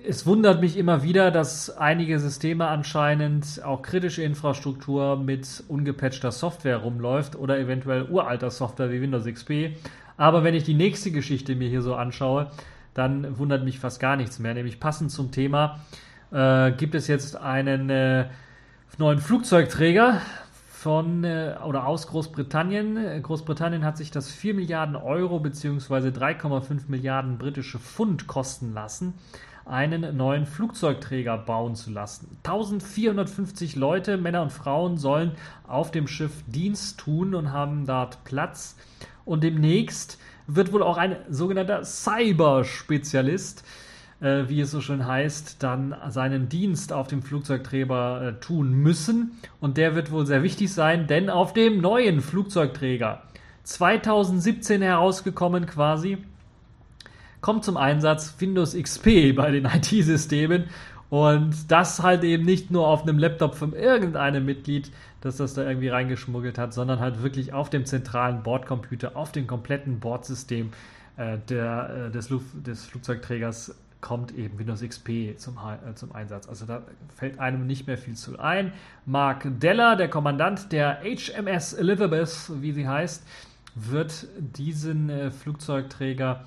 [0.09, 6.79] es wundert mich immer wieder, dass einige Systeme anscheinend auch kritische Infrastruktur mit ungepatchter Software
[6.79, 9.77] rumläuft oder eventuell uralter Software wie Windows XP.
[10.17, 12.51] Aber wenn ich die nächste Geschichte mir hier so anschaue,
[12.95, 14.55] dann wundert mich fast gar nichts mehr.
[14.55, 15.81] Nämlich passend zum Thema
[16.31, 18.27] äh, gibt es jetzt einen äh,
[18.99, 20.21] neuen Flugzeugträger
[20.71, 23.23] von äh, oder aus Großbritannien.
[23.23, 26.09] Großbritannien hat sich das 4 Milliarden Euro bzw.
[26.09, 29.15] 3,5 Milliarden britische Pfund kosten lassen
[29.67, 32.39] einen neuen Flugzeugträger bauen zu lassen.
[32.45, 35.33] 1450 Leute, Männer und Frauen, sollen
[35.67, 38.77] auf dem Schiff Dienst tun und haben dort Platz.
[39.25, 43.65] Und demnächst wird wohl auch ein sogenannter Cyberspezialist,
[44.21, 49.33] äh, wie es so schön heißt, dann seinen Dienst auf dem Flugzeugträger äh, tun müssen.
[49.61, 53.23] Und der wird wohl sehr wichtig sein, denn auf dem neuen Flugzeugträger
[53.65, 56.19] 2017 herausgekommen quasi,
[57.47, 60.65] kommt zum Einsatz Windows XP bei den IT-Systemen
[61.11, 65.63] und das halt eben nicht nur auf einem Laptop von irgendeinem Mitglied, dass das da
[65.63, 70.73] irgendwie reingeschmuggelt hat, sondern halt wirklich auf dem zentralen Bordcomputer, auf dem kompletten Bordsystem
[71.17, 76.49] äh, der, äh, des, Luft, des Flugzeugträgers kommt eben Windows XP zum, äh, zum Einsatz.
[76.49, 76.83] Also da
[77.15, 78.73] fällt einem nicht mehr viel zu ein.
[79.05, 83.25] Mark Deller, der Kommandant der HMS Elizabeth, wie sie heißt,
[83.77, 86.45] wird diesen äh, Flugzeugträger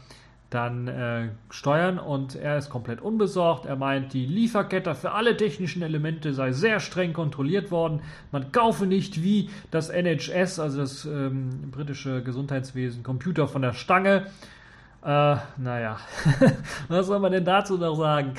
[0.49, 3.65] dann äh, steuern und er ist komplett unbesorgt.
[3.65, 8.01] Er meint, die Lieferkette für alle technischen Elemente sei sehr streng kontrolliert worden.
[8.31, 14.25] Man kaufe nicht wie das NHS, also das ähm, britische Gesundheitswesen, Computer von der Stange.
[15.03, 15.97] Äh, naja,
[16.87, 18.33] was soll man denn dazu noch sagen?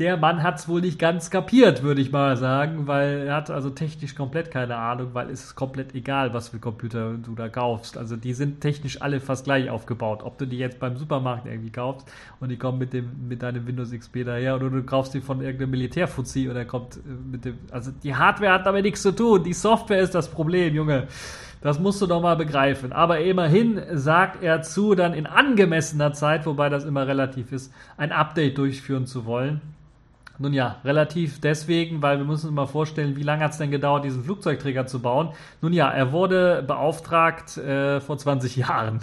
[0.00, 3.50] Der Mann hat es wohl nicht ganz kapiert, würde ich mal sagen, weil er hat
[3.50, 7.48] also technisch komplett keine Ahnung, weil es ist komplett egal, was für Computer du da
[7.48, 7.96] kaufst.
[7.96, 10.24] Also die sind technisch alle fast gleich aufgebaut.
[10.24, 13.68] Ob du die jetzt beim Supermarkt irgendwie kaufst und die kommen mit dem mit deinem
[13.68, 17.58] Windows XP daher oder du kaufst die von irgendeinem Militärfuzzi oder kommt äh, mit dem.
[17.70, 19.44] Also die Hardware hat damit nichts zu tun.
[19.44, 21.06] Die Software ist das Problem, Junge.
[21.60, 22.92] Das musst du doch mal begreifen.
[22.92, 28.12] Aber immerhin sagt er zu, dann in angemessener Zeit, wobei das immer relativ ist, ein
[28.12, 29.62] Update durchführen zu wollen.
[30.44, 33.70] Nun ja, relativ deswegen, weil wir müssen uns mal vorstellen, wie lange hat es denn
[33.70, 35.30] gedauert, diesen Flugzeugträger zu bauen?
[35.62, 39.00] Nun ja, er wurde beauftragt äh, vor 20 Jahren.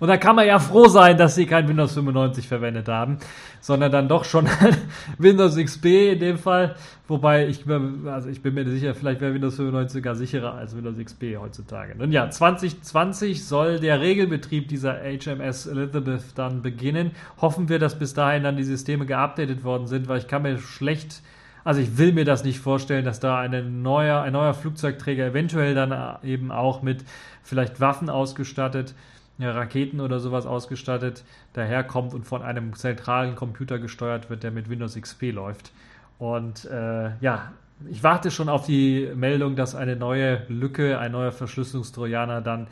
[0.00, 3.20] Und da kann man ja froh sein, dass sie kein Windows 95 verwendet haben,
[3.62, 4.48] sondern dann doch schon
[5.18, 6.74] Windows XP in dem Fall.
[7.10, 7.64] Wobei ich,
[8.06, 11.96] also ich bin mir sicher, vielleicht wäre Windows 95 sogar sicherer als Windows XP heutzutage.
[11.98, 17.10] Nun ja, 2020 soll der Regelbetrieb dieser HMS Elizabeth dann beginnen.
[17.40, 20.49] Hoffen wir, dass bis dahin dann die Systeme geupdatet worden sind, weil ich kann mir
[20.58, 21.22] schlecht,
[21.64, 25.74] also ich will mir das nicht vorstellen, dass da eine neuer, ein neuer Flugzeugträger eventuell
[25.74, 27.04] dann eben auch mit
[27.42, 28.94] vielleicht Waffen ausgestattet
[29.40, 34.68] ja, Raketen oder sowas ausgestattet daherkommt und von einem zentralen Computer gesteuert wird, der mit
[34.68, 35.72] Windows XP läuft.
[36.18, 37.52] Und äh, ja,
[37.88, 42.66] ich warte schon auf die Meldung, dass eine neue Lücke, ein neuer Verschlüsselungstrojaner dann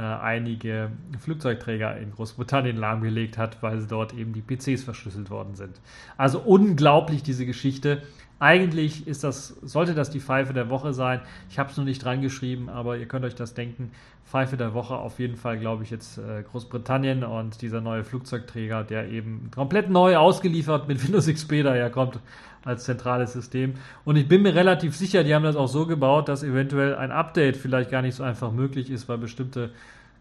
[0.00, 5.78] äh, einige Flugzeugträger in Großbritannien lahmgelegt hat, weil dort eben die PCs verschlüsselt worden sind.
[6.16, 8.02] Also unglaublich diese Geschichte.
[8.38, 11.20] Eigentlich ist das, sollte das die Pfeife der Woche sein.
[11.50, 13.90] Ich habe es nur nicht dran geschrieben, aber ihr könnt euch das denken.
[14.24, 18.84] Pfeife der Woche auf jeden Fall, glaube ich, jetzt äh, Großbritannien und dieser neue Flugzeugträger,
[18.84, 22.20] der eben komplett neu ausgeliefert mit Windows XP daherkommt
[22.64, 23.74] als zentrales System.
[24.04, 27.10] Und ich bin mir relativ sicher, die haben das auch so gebaut, dass eventuell ein
[27.10, 29.70] Update vielleicht gar nicht so einfach möglich ist, weil bestimmte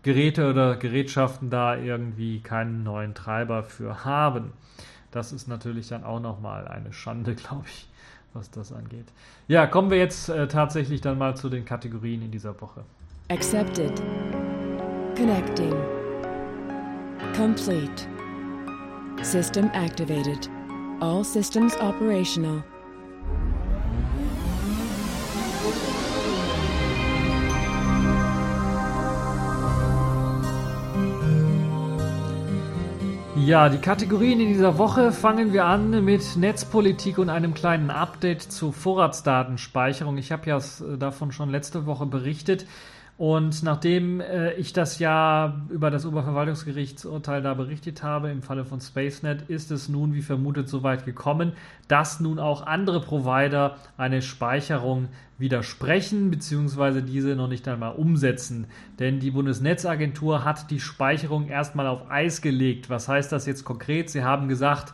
[0.03, 4.53] Geräte oder Gerätschaften da irgendwie keinen neuen Treiber für haben.
[5.11, 7.87] Das ist natürlich dann auch nochmal eine Schande, glaube ich,
[8.33, 9.07] was das angeht.
[9.47, 12.83] Ja, kommen wir jetzt äh, tatsächlich dann mal zu den Kategorien in dieser Woche.
[13.29, 14.01] Accepted.
[15.15, 15.73] Connecting.
[17.35, 18.07] Complete.
[19.21, 20.49] System activated.
[21.01, 22.63] All systems operational.
[33.49, 38.41] Ja, die Kategorien in dieser Woche fangen wir an mit Netzpolitik und einem kleinen Update
[38.43, 40.17] zur Vorratsdatenspeicherung.
[40.17, 42.67] Ich habe ja äh, davon schon letzte Woche berichtet.
[43.19, 48.79] Und nachdem äh, ich das ja über das Oberverwaltungsgerichtsurteil da berichtet habe, im Falle von
[48.79, 51.51] SpaceNet, ist es nun wie vermutet so weit gekommen,
[51.89, 57.01] dass nun auch andere Provider eine Speicherung widersprechen bzw.
[57.01, 58.67] diese noch nicht einmal umsetzen.
[58.99, 62.89] Denn die Bundesnetzagentur hat die Speicherung erstmal auf Eis gelegt.
[62.89, 64.09] Was heißt das jetzt konkret?
[64.09, 64.93] Sie haben gesagt,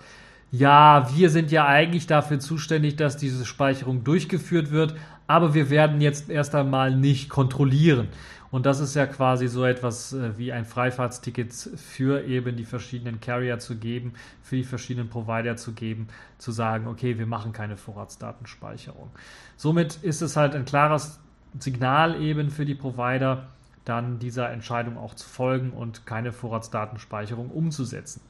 [0.51, 4.95] ja, wir sind ja eigentlich dafür zuständig, dass diese Speicherung durchgeführt wird,
[5.27, 8.07] aber wir werden jetzt erst einmal nicht kontrollieren.
[8.51, 13.19] Und das ist ja quasi so etwas äh, wie ein Freifahrtsticket für eben die verschiedenen
[13.19, 16.07] Carrier zu geben, für die verschiedenen Provider zu geben,
[16.37, 19.09] zu sagen, okay, wir machen keine Vorratsdatenspeicherung.
[19.57, 21.19] Somit ist es halt ein klares
[21.59, 23.47] Signal eben für die Provider,
[23.83, 28.21] dann dieser Entscheidung auch zu folgen und keine Vorratsdatenspeicherung umzusetzen.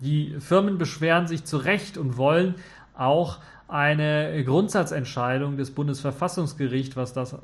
[0.00, 2.56] Die Firmen beschweren sich zu Recht und wollen
[2.94, 7.36] auch eine Grundsatzentscheidung des Bundesverfassungsgerichts, was das äh,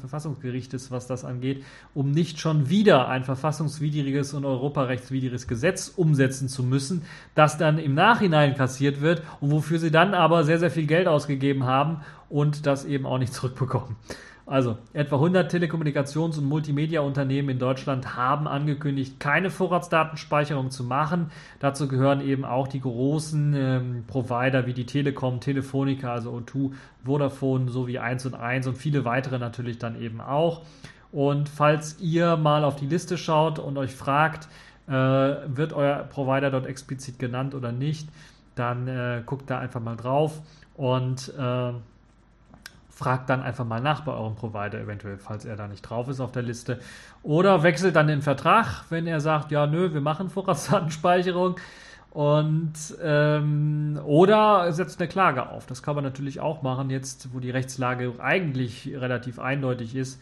[0.00, 1.64] Verfassungsgerichtes, was das angeht,
[1.94, 7.02] um nicht schon wieder ein verfassungswidriges und europarechtswidriges Gesetz umsetzen zu müssen,
[7.34, 11.08] das dann im Nachhinein kassiert wird und wofür sie dann aber sehr sehr viel Geld
[11.08, 13.96] ausgegeben haben und das eben auch nicht zurückbekommen.
[14.48, 21.32] Also, etwa 100 Telekommunikations- und Multimedia-Unternehmen in Deutschland haben angekündigt, keine Vorratsdatenspeicherung zu machen.
[21.58, 26.70] Dazu gehören eben auch die großen ähm, Provider wie die Telekom, Telefonica, also O2,
[27.04, 30.62] Vodafone sowie 1 und 1 und viele weitere natürlich dann eben auch.
[31.10, 34.46] Und falls ihr mal auf die Liste schaut und euch fragt,
[34.86, 38.08] äh, wird euer Provider dort explizit genannt oder nicht,
[38.54, 40.40] dann äh, guckt da einfach mal drauf
[40.76, 41.72] und äh,
[42.96, 46.18] fragt dann einfach mal nach bei eurem Provider, eventuell, falls er da nicht drauf ist
[46.18, 46.80] auf der Liste.
[47.22, 51.56] Oder wechselt dann den Vertrag, wenn er sagt, ja, nö, wir machen Vorratsdatenspeicherung.
[52.08, 55.66] Und ähm, oder setzt eine Klage auf.
[55.66, 60.18] Das kann man natürlich auch machen, jetzt wo die Rechtslage eigentlich relativ eindeutig ist.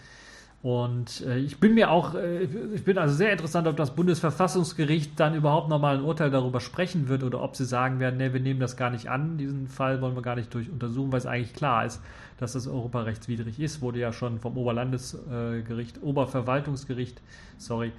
[0.64, 5.20] Und äh, ich bin mir auch, äh, ich bin also sehr interessant, ob das Bundesverfassungsgericht
[5.20, 8.40] dann überhaupt nochmal ein Urteil darüber sprechen wird oder ob sie sagen werden, nee, wir
[8.40, 11.26] nehmen das gar nicht an, diesen Fall wollen wir gar nicht durch untersuchen, weil es
[11.26, 12.00] eigentlich klar ist,
[12.38, 17.20] dass das europarechtswidrig ist, wurde ja schon vom Oberlandesgericht, Oberverwaltungsgericht,
[17.58, 17.92] sorry,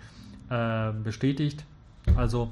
[0.49, 1.63] äh, bestätigt.
[2.15, 2.51] Also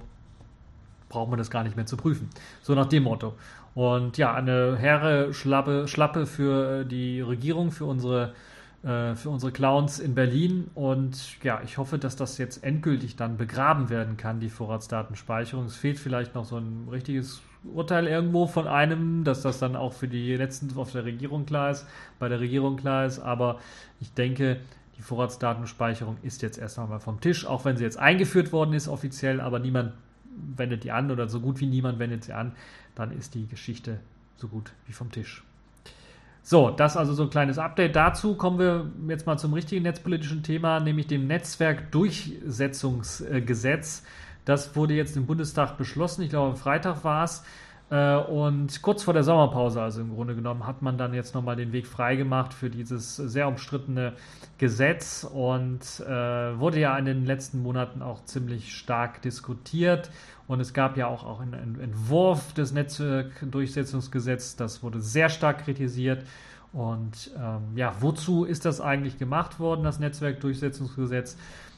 [1.10, 2.30] braucht man das gar nicht mehr zu prüfen.
[2.62, 3.34] So nach dem Motto.
[3.74, 8.34] Und ja, eine herre Schlappe, Schlappe für die Regierung, für unsere
[8.84, 10.70] äh, für unsere Clowns in Berlin.
[10.76, 15.66] Und ja, ich hoffe, dass das jetzt endgültig dann begraben werden kann, die Vorratsdatenspeicherung.
[15.66, 19.94] Es fehlt vielleicht noch so ein richtiges Urteil irgendwo von einem, dass das dann auch
[19.94, 21.88] für die letzten auf der Regierung klar ist,
[22.20, 23.20] bei der Regierung klar ist.
[23.20, 23.60] Aber
[24.02, 24.60] ich denke,
[24.98, 28.88] die Vorratsdatenspeicherung ist jetzt erst einmal vom Tisch, auch wenn sie jetzt eingeführt worden ist
[28.88, 29.94] offiziell, aber niemand
[30.58, 32.54] wendet die an oder so gut wie niemand wendet sie an,
[32.96, 34.00] dann ist die Geschichte
[34.36, 35.44] so gut wie vom Tisch.
[36.46, 38.36] So, das also so ein kleines Update dazu.
[38.36, 44.04] Kommen wir jetzt mal zum richtigen netzpolitischen Thema, nämlich dem Netzwerkdurchsetzungsgesetz.
[44.44, 46.24] Das wurde jetzt im Bundestag beschlossen.
[46.24, 47.46] Ich glaube, am Freitag war es.
[47.94, 51.56] Äh, und kurz vor der Sommerpause, also im Grunde genommen, hat man dann jetzt nochmal
[51.56, 54.14] den Weg freigemacht für dieses sehr umstrittene
[54.58, 56.10] Gesetz und äh,
[56.60, 60.10] wurde ja in den letzten Monaten auch ziemlich stark diskutiert.
[60.48, 66.26] Und es gab ja auch, einen Entwurf des Netzwerkdurchsetzungsgesetzes, das wurde sehr stark kritisiert.
[66.72, 71.38] Und ähm, ja, wozu ist das eigentlich gemacht worden, das Netzwerkdurchsetzungsgesetz?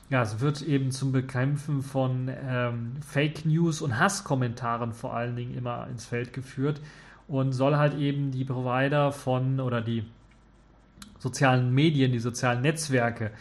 [0.09, 5.57] Ja, es wird eben zum Bekämpfen von ähm, Fake News und Hasskommentaren vor allen Dingen
[5.57, 6.79] immer ins Feld geführt
[7.27, 10.05] und soll halt eben die Provider von oder die
[11.17, 13.31] sozialen Medien, die sozialen Netzwerke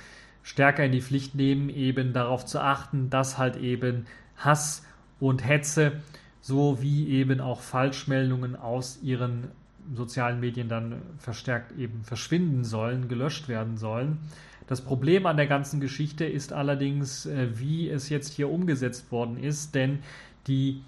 [0.43, 4.07] stärker in die Pflicht nehmen, eben darauf zu achten, dass halt eben
[4.39, 4.87] Hass
[5.21, 6.01] und Hetze
[6.41, 9.49] sowie eben auch Falschmeldungen aus ihren
[9.95, 14.19] sozialen Medien dann verstärkt eben verschwinden sollen, gelöscht werden sollen.
[14.67, 19.37] Das Problem an der ganzen Geschichte ist allerdings, äh, wie es jetzt hier umgesetzt worden
[19.37, 19.99] ist, denn
[20.47, 20.83] die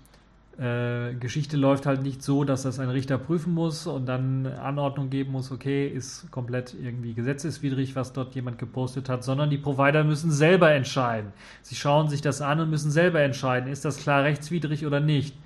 [0.59, 5.11] äh, Geschichte läuft halt nicht so, dass das ein Richter prüfen muss und dann Anordnung
[5.11, 10.03] geben muss, okay, ist komplett irgendwie gesetzeswidrig, was dort jemand gepostet hat, sondern die Provider
[10.03, 11.33] müssen selber entscheiden.
[11.61, 15.37] Sie schauen sich das an und müssen selber entscheiden, ist das klar rechtswidrig oder nicht.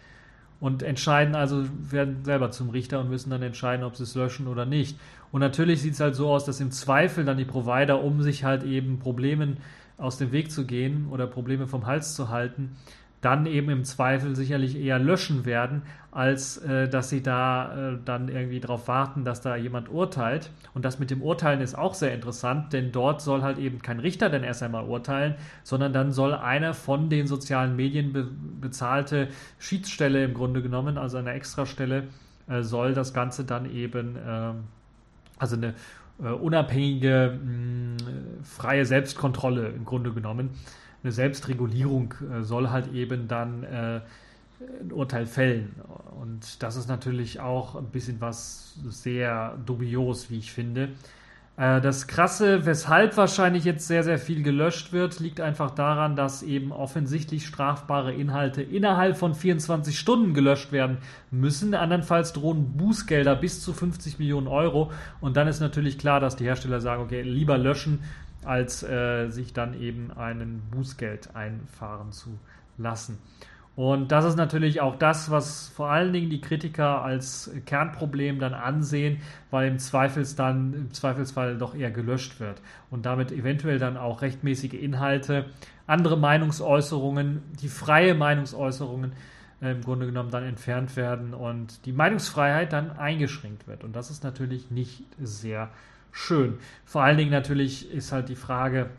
[0.61, 4.47] Und entscheiden also, werden selber zum Richter und müssen dann entscheiden, ob sie es löschen
[4.47, 4.99] oder nicht.
[5.32, 8.45] Und natürlich sieht es halt so aus, dass im Zweifel dann die Provider, um sich
[8.45, 9.57] halt eben Problemen
[9.97, 12.76] aus dem Weg zu gehen oder Probleme vom Hals zu halten,
[13.21, 18.29] dann eben im Zweifel sicherlich eher löschen werden, als äh, dass sie da äh, dann
[18.29, 20.51] irgendwie darauf warten, dass da jemand urteilt.
[20.75, 24.01] Und das mit dem Urteilen ist auch sehr interessant, denn dort soll halt eben kein
[24.01, 28.27] Richter dann erst einmal urteilen, sondern dann soll eine von den sozialen Medien be
[28.61, 32.05] bezahlte Schiedsstelle im Grunde genommen, also eine Extrastelle,
[32.49, 34.64] äh, soll das Ganze dann eben, ähm,
[35.39, 35.75] also eine
[36.23, 37.97] äh, unabhängige, mh,
[38.43, 40.51] freie Selbstkontrolle im Grunde genommen,
[41.03, 44.01] eine Selbstregulierung äh, soll halt eben dann äh,
[44.82, 45.74] ein Urteil fällen.
[46.20, 50.90] Und das ist natürlich auch ein bisschen was sehr dubios, wie ich finde.
[51.61, 56.42] Äh, das Krasse, weshalb wahrscheinlich jetzt sehr, sehr viel gelöscht wird, liegt einfach daran, dass
[56.42, 60.98] eben offensichtlich strafbare Inhalte innerhalb von 24 Stunden gelöscht werden
[61.30, 61.74] müssen.
[61.74, 64.90] Andernfalls drohen Bußgelder bis zu 50 Millionen Euro.
[65.20, 68.01] Und dann ist natürlich klar, dass die Hersteller sagen, okay, lieber löschen,
[68.45, 72.38] als äh, sich dann eben einen Bußgeld einfahren zu
[72.78, 73.18] lassen.
[73.76, 78.53] Und das ist natürlich auch das, was vor allen Dingen die Kritiker als Kernproblem dann
[78.53, 82.61] ansehen, weil im, Zweifels dann, im Zweifelsfall doch eher gelöscht wird
[82.91, 85.47] und damit eventuell dann auch rechtmäßige Inhalte,
[85.86, 89.12] andere Meinungsäußerungen, die freie Meinungsäußerungen
[89.62, 93.84] äh, im Grunde genommen dann entfernt werden und die Meinungsfreiheit dann eingeschränkt wird.
[93.84, 95.70] Und das ist natürlich nicht sehr
[96.12, 96.58] schön.
[96.84, 98.90] Vor allen Dingen natürlich ist halt die Frage,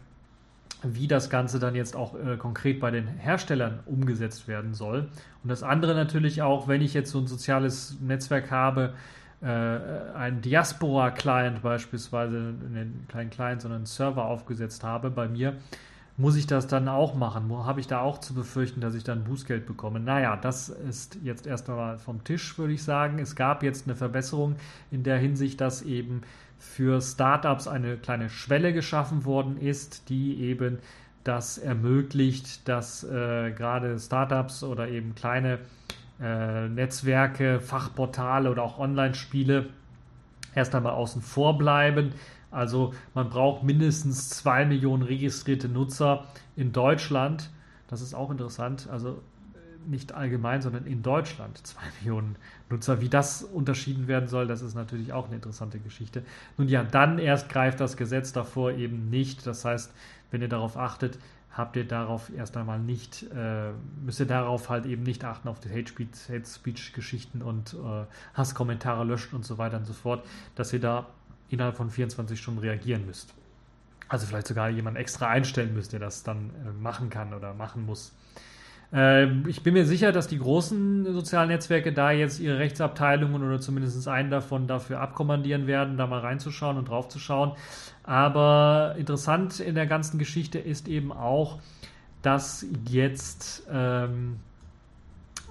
[0.84, 5.10] wie das Ganze dann jetzt auch äh, konkret bei den Herstellern umgesetzt werden soll.
[5.44, 8.94] Und das andere natürlich auch, wenn ich jetzt so ein soziales Netzwerk habe,
[9.42, 15.58] äh, einen Diaspora-Client beispielsweise, einen kleinen Client, sondern einen Server aufgesetzt habe bei mir,
[16.18, 17.52] muss ich das dann auch machen?
[17.66, 20.00] Habe ich da auch zu befürchten, dass ich dann Bußgeld bekomme?
[20.00, 23.18] Naja, das ist jetzt erst einmal vom Tisch, würde ich sagen.
[23.18, 24.56] Es gab jetzt eine Verbesserung
[24.92, 26.22] in der Hinsicht, dass eben
[26.62, 30.78] für Startups eine kleine Schwelle geschaffen worden ist, die eben
[31.24, 35.60] das ermöglicht, dass äh, gerade Startups oder eben kleine
[36.22, 39.70] äh, Netzwerke, Fachportale oder auch Online-Spiele
[40.54, 42.14] erst einmal außen vor bleiben.
[42.52, 47.50] Also man braucht mindestens zwei Millionen registrierte Nutzer in Deutschland.
[47.88, 48.88] Das ist auch interessant.
[48.92, 49.22] Also
[49.88, 52.36] nicht allgemein, sondern in Deutschland zwei Millionen
[52.70, 53.02] Nutzer.
[53.02, 56.24] Wie das unterschieden werden soll, das ist natürlich auch eine interessante Geschichte.
[56.58, 59.46] Nun ja, dann erst greift das Gesetz davor eben nicht.
[59.46, 59.94] Das heißt,
[60.32, 61.18] wenn ihr darauf achtet,
[61.52, 63.72] habt ihr darauf erst einmal nicht, äh,
[64.04, 69.46] müsst ihr darauf halt eben nicht achten auf die Hate-Speech-Geschichten und äh, Hasskommentare löscht und
[69.46, 70.26] so weiter und so fort,
[70.56, 71.08] dass ihr da
[71.50, 73.34] innerhalb von 24 Stunden reagieren müsst.
[74.08, 77.86] Also vielleicht sogar jemand extra einstellen müsst, der das dann äh, machen kann oder machen
[77.86, 78.14] muss.
[78.94, 83.60] Ähm, ich bin mir sicher, dass die großen sozialen Netzwerke da jetzt ihre Rechtsabteilungen oder
[83.62, 87.54] zumindest einen davon dafür abkommandieren werden, da mal reinzuschauen und draufzuschauen.
[88.04, 91.60] Aber interessant in der ganzen Geschichte ist eben auch,
[92.22, 94.40] dass jetzt ähm,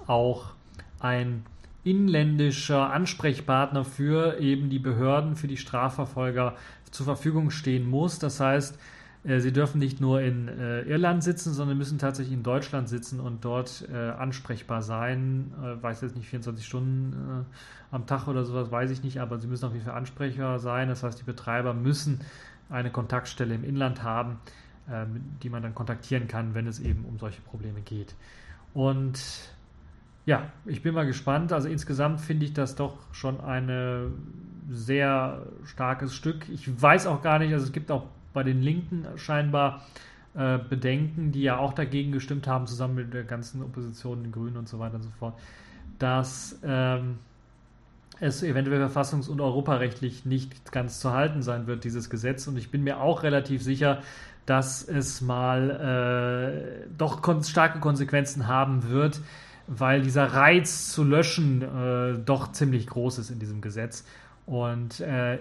[0.05, 0.51] auch
[0.99, 1.43] ein
[1.83, 6.55] inländischer Ansprechpartner für eben die Behörden, für die Strafverfolger
[6.91, 8.19] zur Verfügung stehen muss.
[8.19, 8.79] Das heißt, äh,
[9.23, 13.45] sie dürfen nicht nur in äh, Irland sitzen, sondern müssen tatsächlich in Deutschland sitzen und
[13.45, 15.53] dort äh, ansprechbar sein.
[15.61, 19.37] Äh, weiß jetzt nicht 24 Stunden äh, am Tag oder sowas, weiß ich nicht, aber
[19.37, 20.87] sie müssen auf jeden Fall ansprechbar sein.
[20.87, 22.21] Das heißt, die Betreiber müssen
[22.69, 24.39] eine Kontaktstelle im Inland haben,
[24.89, 25.05] äh,
[25.43, 28.15] die man dann kontaktieren kann, wenn es eben um solche Probleme geht.
[28.73, 29.21] Und
[30.25, 31.53] ja, ich bin mal gespannt.
[31.53, 34.13] Also insgesamt finde ich das doch schon ein
[34.69, 36.47] sehr starkes Stück.
[36.49, 39.83] Ich weiß auch gar nicht, also es gibt auch bei den Linken scheinbar
[40.33, 44.57] äh, Bedenken, die ja auch dagegen gestimmt haben, zusammen mit der ganzen Opposition, den Grünen
[44.57, 45.33] und so weiter und so fort,
[45.99, 47.17] dass ähm,
[48.21, 52.47] es eventuell verfassungs- und europarechtlich nicht ganz zu halten sein wird, dieses Gesetz.
[52.47, 54.01] Und ich bin mir auch relativ sicher,
[54.45, 59.19] dass es mal äh, doch kon starke Konsequenzen haben wird,
[59.67, 64.05] weil dieser Reiz zu löschen äh, doch ziemlich groß ist in diesem Gesetz.
[64.45, 65.39] Und äh,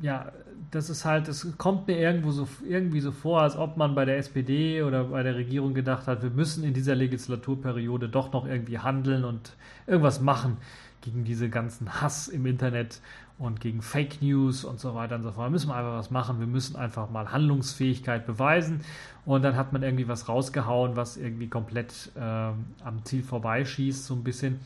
[0.00, 0.32] ja,
[0.70, 4.04] das ist halt, es kommt mir irgendwo so, irgendwie so vor, als ob man bei
[4.04, 8.46] der SPD oder bei der Regierung gedacht hat, wir müssen in dieser Legislaturperiode doch noch
[8.46, 10.56] irgendwie handeln und irgendwas machen
[11.00, 13.00] gegen diese ganzen Hass im Internet
[13.38, 15.46] und gegen Fake News und so weiter und so fort.
[15.46, 16.40] Da müssen wir einfach was machen.
[16.40, 18.80] Wir müssen einfach mal Handlungsfähigkeit beweisen.
[19.26, 24.14] Und dann hat man irgendwie was rausgehauen, was irgendwie komplett äh, am Ziel vorbeischießt, so
[24.14, 24.60] ein bisschen.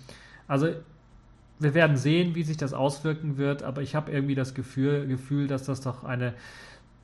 [0.47, 0.68] Also
[1.59, 5.49] wir werden sehen, wie sich das auswirken wird, aber ich habe irgendwie das Gefühl, Gefühl,
[5.49, 6.35] dass das doch eine,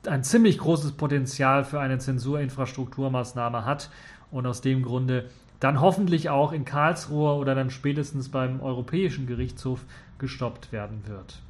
[0.07, 3.89] ein ziemlich großes Potenzial für eine Zensurinfrastrukturmaßnahme hat
[4.31, 5.29] und aus dem Grunde
[5.59, 9.85] dann hoffentlich auch in Karlsruhe oder dann spätestens beim Europäischen Gerichtshof
[10.19, 11.41] gestoppt werden wird.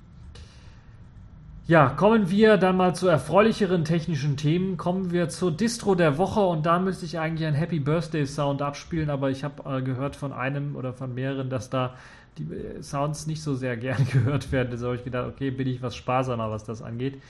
[1.68, 4.78] Ja, kommen wir dann mal zu erfreulicheren technischen Themen.
[4.78, 8.62] Kommen wir zur Distro der Woche und da müsste ich eigentlich ein Happy Birthday Sound
[8.62, 11.96] abspielen, aber ich habe äh, gehört von einem oder von mehreren, dass da
[12.38, 12.48] die
[12.82, 14.70] Sounds nicht so sehr gern gehört werden.
[14.72, 17.22] Deshalb habe ich gedacht, okay, bin ich was sparsamer, was das angeht.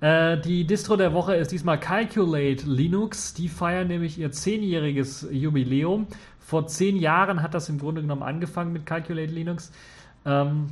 [0.00, 3.34] Äh, die Distro der Woche ist diesmal Calculate Linux.
[3.34, 6.06] Die feiern nämlich ihr zehnjähriges Jubiläum.
[6.40, 9.72] Vor zehn Jahren hat das im Grunde genommen angefangen mit Calculate Linux.
[10.26, 10.70] Ähm,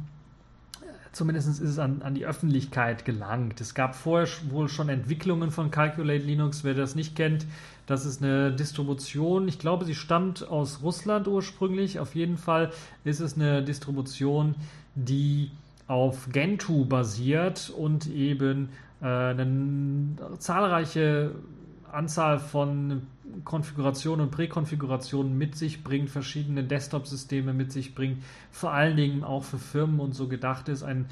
[1.13, 3.61] zumindest ist es an, an, die Öffentlichkeit gelangt.
[3.61, 6.65] Es gab vorher wohl schon Entwicklungen von Calculate Linux.
[6.65, 7.47] Wer das nicht kennt,
[7.87, 9.47] das ist eine Distribution.
[9.49, 12.01] Ich glaube, sie stammt aus Russland ursprünglich.
[12.01, 12.73] Auf jeden Fall
[13.05, 14.55] ist es eine Distribution,
[14.95, 15.51] die
[15.87, 18.71] auf Gentoo basiert und eben
[19.03, 21.33] äh, eine zahlreiche
[21.91, 23.03] Anzahl von
[23.45, 29.45] Konfigurationen und Präkonfigurationen mit sich bringt, verschiedene Desktop-Systeme mit sich bringt, vor allen Dingen auch
[29.45, 31.07] für Firmen und so gedacht ist, ein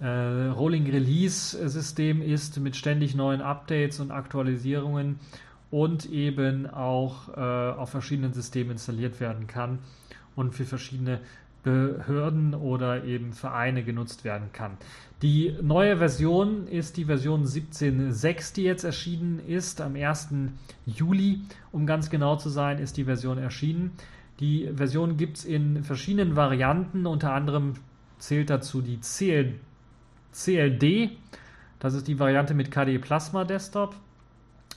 [0.00, 5.18] äh, Rolling Release-System ist mit ständig neuen Updates und Aktualisierungen
[5.70, 9.78] und eben auch äh, auf verschiedenen Systemen installiert werden kann
[10.34, 11.20] und für verschiedene
[11.66, 14.76] Behörden oder eben Vereine genutzt werden kann.
[15.20, 19.80] Die neue Version ist die Version 17.6, die jetzt erschienen ist.
[19.80, 20.28] Am 1.
[20.86, 21.40] Juli,
[21.72, 23.90] um ganz genau zu sein, ist die Version erschienen.
[24.38, 27.74] Die Version gibt es in verschiedenen Varianten, unter anderem
[28.18, 29.54] zählt dazu die CL,
[30.32, 31.10] CLD,
[31.80, 33.96] das ist die Variante mit KDE Plasma Desktop.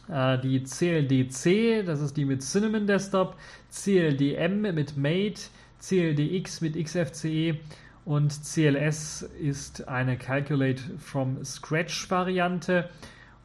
[0.09, 3.35] Äh, die CLDC, das ist die mit Cinnamon Desktop.
[3.71, 5.41] CLDM mit Mate.
[5.79, 7.59] CLDX mit XFCE
[8.05, 12.89] und CLS ist eine Calculate from Scratch Variante.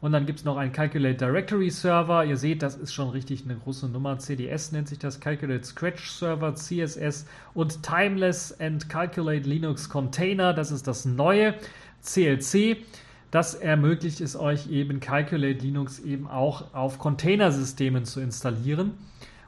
[0.01, 2.25] Und dann gibt es noch einen Calculate Directory Server.
[2.25, 4.19] Ihr seht, das ist schon richtig eine große Nummer.
[4.19, 10.53] CDS nennt sich das Calculate Scratch Server, CSS und Timeless and Calculate Linux Container.
[10.53, 11.55] Das ist das neue
[12.01, 12.77] CLC.
[13.31, 18.91] Das ermöglicht es euch eben Calculate Linux eben auch auf Containersystemen zu installieren.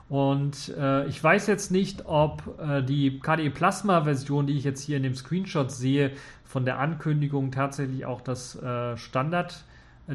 [0.10, 4.82] Und äh, ich weiß jetzt nicht, ob äh, die KDE Plasma Version, die ich jetzt
[4.82, 6.12] hier in dem Screenshot sehe,
[6.46, 9.66] von der Ankündigung tatsächlich auch das äh, Standard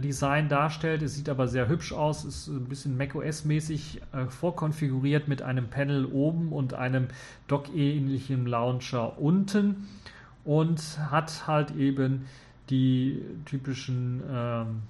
[0.01, 1.03] Design darstellt.
[1.03, 6.07] Es sieht aber sehr hübsch aus, ist ein bisschen macOS-mäßig äh, vorkonfiguriert mit einem Panel
[6.07, 7.09] oben und einem
[7.49, 9.89] Dock-ähnlichen Launcher unten
[10.45, 12.25] und hat halt eben
[12.71, 14.83] die typischen ähm,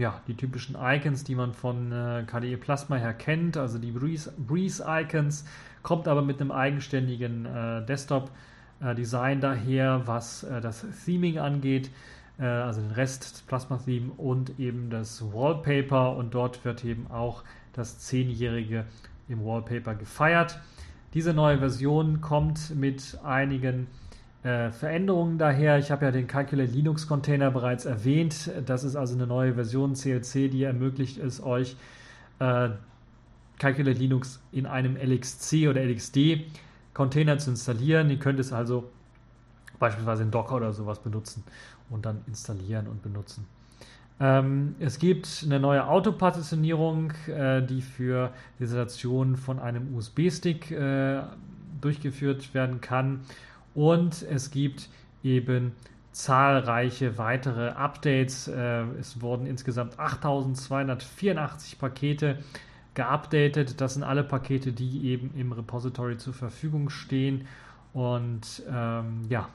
[0.00, 5.44] ja, die typischen Icons, die man von äh, KDE Plasma her kennt, also die Breeze-Icons,
[5.82, 11.90] kommt aber mit einem eigenständigen äh, Desktop-Design äh, daher, was äh, das Theming angeht,
[12.38, 17.44] äh, also den Rest des Plasma-Theme und eben das Wallpaper und dort wird eben auch
[17.74, 18.86] das Zehnjährige
[19.28, 20.58] im Wallpaper gefeiert.
[21.12, 23.86] Diese neue Version kommt mit einigen
[24.42, 25.78] äh, Veränderungen daher.
[25.78, 28.50] Ich habe ja den Calculate Linux Container bereits erwähnt.
[28.64, 31.76] Das ist also eine neue Version CLC, die ermöglicht es euch,
[32.38, 32.70] äh,
[33.58, 36.46] Calculate Linux in einem LXC oder LXD
[36.94, 38.08] Container zu installieren.
[38.08, 38.90] Ihr könnt es also
[39.78, 41.44] beispielsweise in Docker oder sowas benutzen
[41.90, 43.46] und dann installieren und benutzen.
[44.20, 51.22] Ähm, es gibt eine neue Autopartitionierung, äh, die für Installation von einem USB-Stick äh,
[51.80, 53.20] durchgeführt werden kann
[53.80, 54.90] und es gibt
[55.24, 55.72] eben
[56.12, 58.46] zahlreiche weitere Updates.
[58.46, 62.36] Äh, es wurden insgesamt 8284 Pakete
[62.92, 63.80] geupdatet.
[63.80, 67.46] Das sind alle Pakete, die eben im Repository zur Verfügung stehen.
[67.94, 69.48] Und ähm, ja,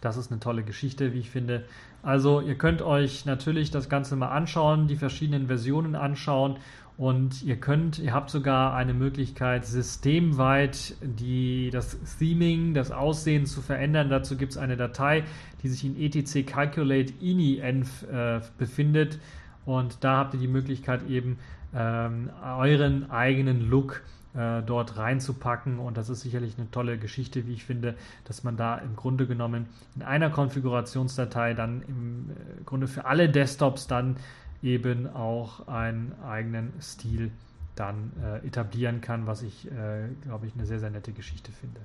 [0.00, 1.66] das ist eine tolle Geschichte, wie ich finde.
[2.02, 6.56] Also ihr könnt euch natürlich das Ganze mal anschauen, die verschiedenen Versionen anschauen
[6.96, 13.62] und ihr könnt, ihr habt sogar eine Möglichkeit, systemweit die, das Theming, das Aussehen zu
[13.62, 14.10] verändern.
[14.10, 15.24] Dazu gibt es eine Datei,
[15.62, 19.18] die sich in etc calculate ini-env äh, befindet.
[19.66, 21.38] Und da habt ihr die Möglichkeit eben
[21.74, 24.02] ähm, euren eigenen Look
[24.34, 25.80] äh, dort reinzupacken.
[25.80, 29.26] Und das ist sicherlich eine tolle Geschichte, wie ich finde, dass man da im Grunde
[29.26, 29.66] genommen
[29.96, 34.16] in einer Konfigurationsdatei dann im äh, Grunde für alle Desktops dann
[34.64, 37.30] eben auch einen eigenen Stil
[37.76, 41.80] dann äh, etablieren kann, was ich, äh, glaube ich, eine sehr, sehr nette Geschichte finde.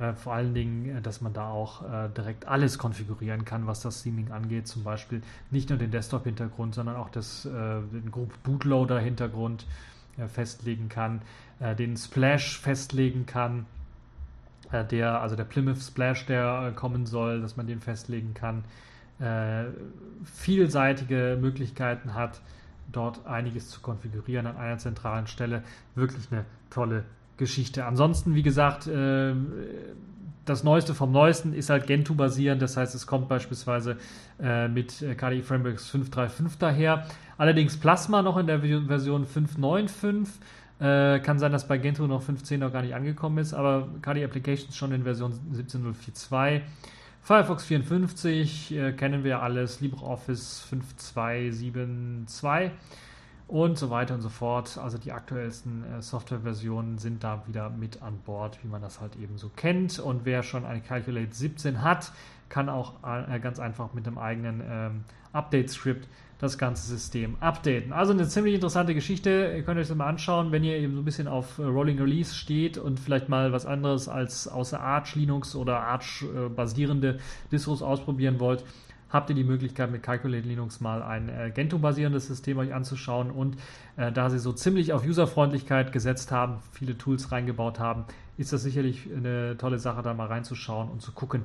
[0.00, 3.80] Äh, vor allen Dingen, äh, dass man da auch äh, direkt alles konfigurieren kann, was
[3.80, 4.66] das Theming angeht.
[4.66, 8.10] Zum Beispiel nicht nur den Desktop-Hintergrund, sondern auch das, den
[8.42, 9.66] Bootloader-Hintergrund
[10.28, 11.22] festlegen kann,
[11.78, 13.66] den Splash festlegen kann,
[14.90, 18.64] der, also der Plymouth Splash, der kommen soll, dass man den festlegen kann
[19.20, 19.64] äh,
[20.24, 22.40] vielseitige Möglichkeiten hat,
[22.92, 25.62] dort einiges zu konfigurieren an einer zentralen Stelle.
[25.94, 27.04] Wirklich eine tolle
[27.36, 27.84] Geschichte.
[27.84, 29.34] Ansonsten, wie gesagt, äh,
[30.44, 33.96] das Neueste vom Neuesten ist halt Gentoo basierend, das heißt, es kommt beispielsweise
[34.40, 37.06] äh, mit KDE Frameworks 5.3.5 daher.
[37.38, 40.26] Allerdings Plasma noch in der Version 5.9.5.
[40.80, 44.24] Äh, kann sein, dass bei Gentoo noch 5.10 noch gar nicht angekommen ist, aber KDE
[44.24, 46.62] Applications schon in Version 17.04.2.
[47.22, 52.70] Firefox 54 äh, kennen wir alles, LibreOffice 5272
[53.46, 54.78] und so weiter und so fort.
[54.78, 59.16] Also die aktuellsten äh, Softwareversionen sind da wieder mit an Bord, wie man das halt
[59.16, 59.98] eben so kennt.
[59.98, 62.12] Und wer schon eine Calculate 17 hat,
[62.48, 66.08] kann auch äh, ganz einfach mit einem eigenen ähm, Update-Script
[66.40, 67.92] das ganze System updaten.
[67.92, 69.52] Also eine ziemlich interessante Geschichte.
[69.54, 71.98] Ihr könnt euch das mal anschauen, wenn ihr eben so ein bisschen auf äh, Rolling
[71.98, 77.18] Release steht und vielleicht mal was anderes als außer Arch Linux oder Arch äh, basierende
[77.52, 78.64] Distros ausprobieren wollt
[79.10, 83.56] habt ihr die Möglichkeit mit Calculate Linux mal ein äh, Gentoo-basierendes System euch anzuschauen und
[83.96, 88.04] äh, da sie so ziemlich auf Userfreundlichkeit gesetzt haben, viele Tools reingebaut haben,
[88.38, 91.44] ist das sicherlich eine tolle Sache, da mal reinzuschauen und zu gucken,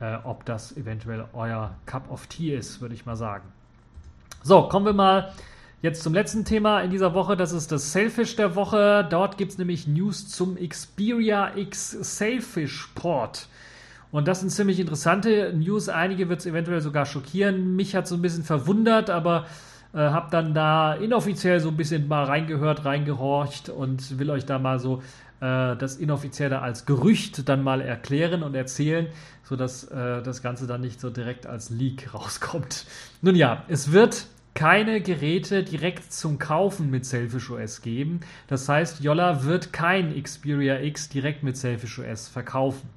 [0.00, 3.52] äh, ob das eventuell euer Cup of Tea ist, würde ich mal sagen.
[4.46, 5.32] So, kommen wir mal
[5.82, 7.36] jetzt zum letzten Thema in dieser Woche.
[7.36, 9.04] Das ist das Sailfish der Woche.
[9.10, 13.48] Dort gibt es nämlich News zum Xperia X Sailfish Port.
[14.12, 15.88] Und das sind ziemlich interessante News.
[15.88, 17.74] Einige wird es eventuell sogar schockieren.
[17.74, 19.46] Mich hat so ein bisschen verwundert, aber
[19.92, 24.60] äh, habe dann da inoffiziell so ein bisschen mal reingehört, reingehorcht und will euch da
[24.60, 25.02] mal so
[25.40, 29.08] äh, das Inoffizielle als Gerücht dann mal erklären und erzählen,
[29.42, 32.86] sodass äh, das Ganze dann nicht so direkt als Leak rauskommt.
[33.22, 38.20] Nun ja, es wird keine Geräte direkt zum Kaufen mit Selfish OS geben.
[38.48, 42.95] Das heißt, Yolla wird kein Xperia X direkt mit Selfish OS verkaufen.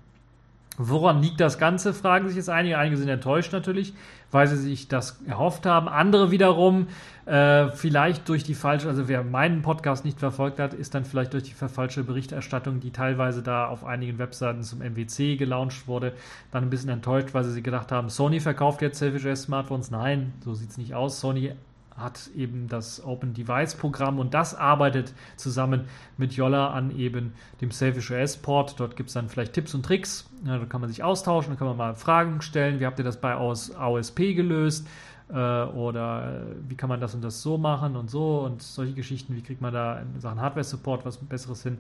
[0.82, 2.77] Woran liegt das Ganze, fragen sich jetzt einige.
[2.77, 3.93] Einige sind enttäuscht natürlich,
[4.32, 5.89] weil sie sich das erhofft haben.
[5.89, 6.88] Andere wiederum
[7.25, 11.34] äh, vielleicht durch die falsche, also wer meinen Podcast nicht verfolgt hat, ist dann vielleicht
[11.34, 16.13] durch die falsche Berichterstattung, die teilweise da auf einigen Webseiten zum MWC gelauncht wurde,
[16.51, 19.91] dann ein bisschen enttäuscht, weil sie gedacht haben, Sony verkauft jetzt Selfish S Smartphones.
[19.91, 21.19] Nein, so sieht es nicht aus.
[21.19, 21.51] Sony
[22.00, 25.86] hat eben das Open Device Programm und das arbeitet zusammen
[26.18, 28.80] mit Yolla an eben dem Selfish OS Port.
[28.80, 30.30] Dort gibt es dann vielleicht Tipps und Tricks.
[30.45, 32.80] Ja, da kann man sich austauschen, da kann man mal Fragen stellen.
[32.80, 34.88] Wie habt ihr das bei AOSP gelöst?
[35.30, 38.93] Äh, oder äh, wie kann man das und das so machen und so und solche
[38.93, 39.36] Geschichten.
[39.36, 41.78] Wie kriegt man da in Sachen Hardware Support was Besseres hin?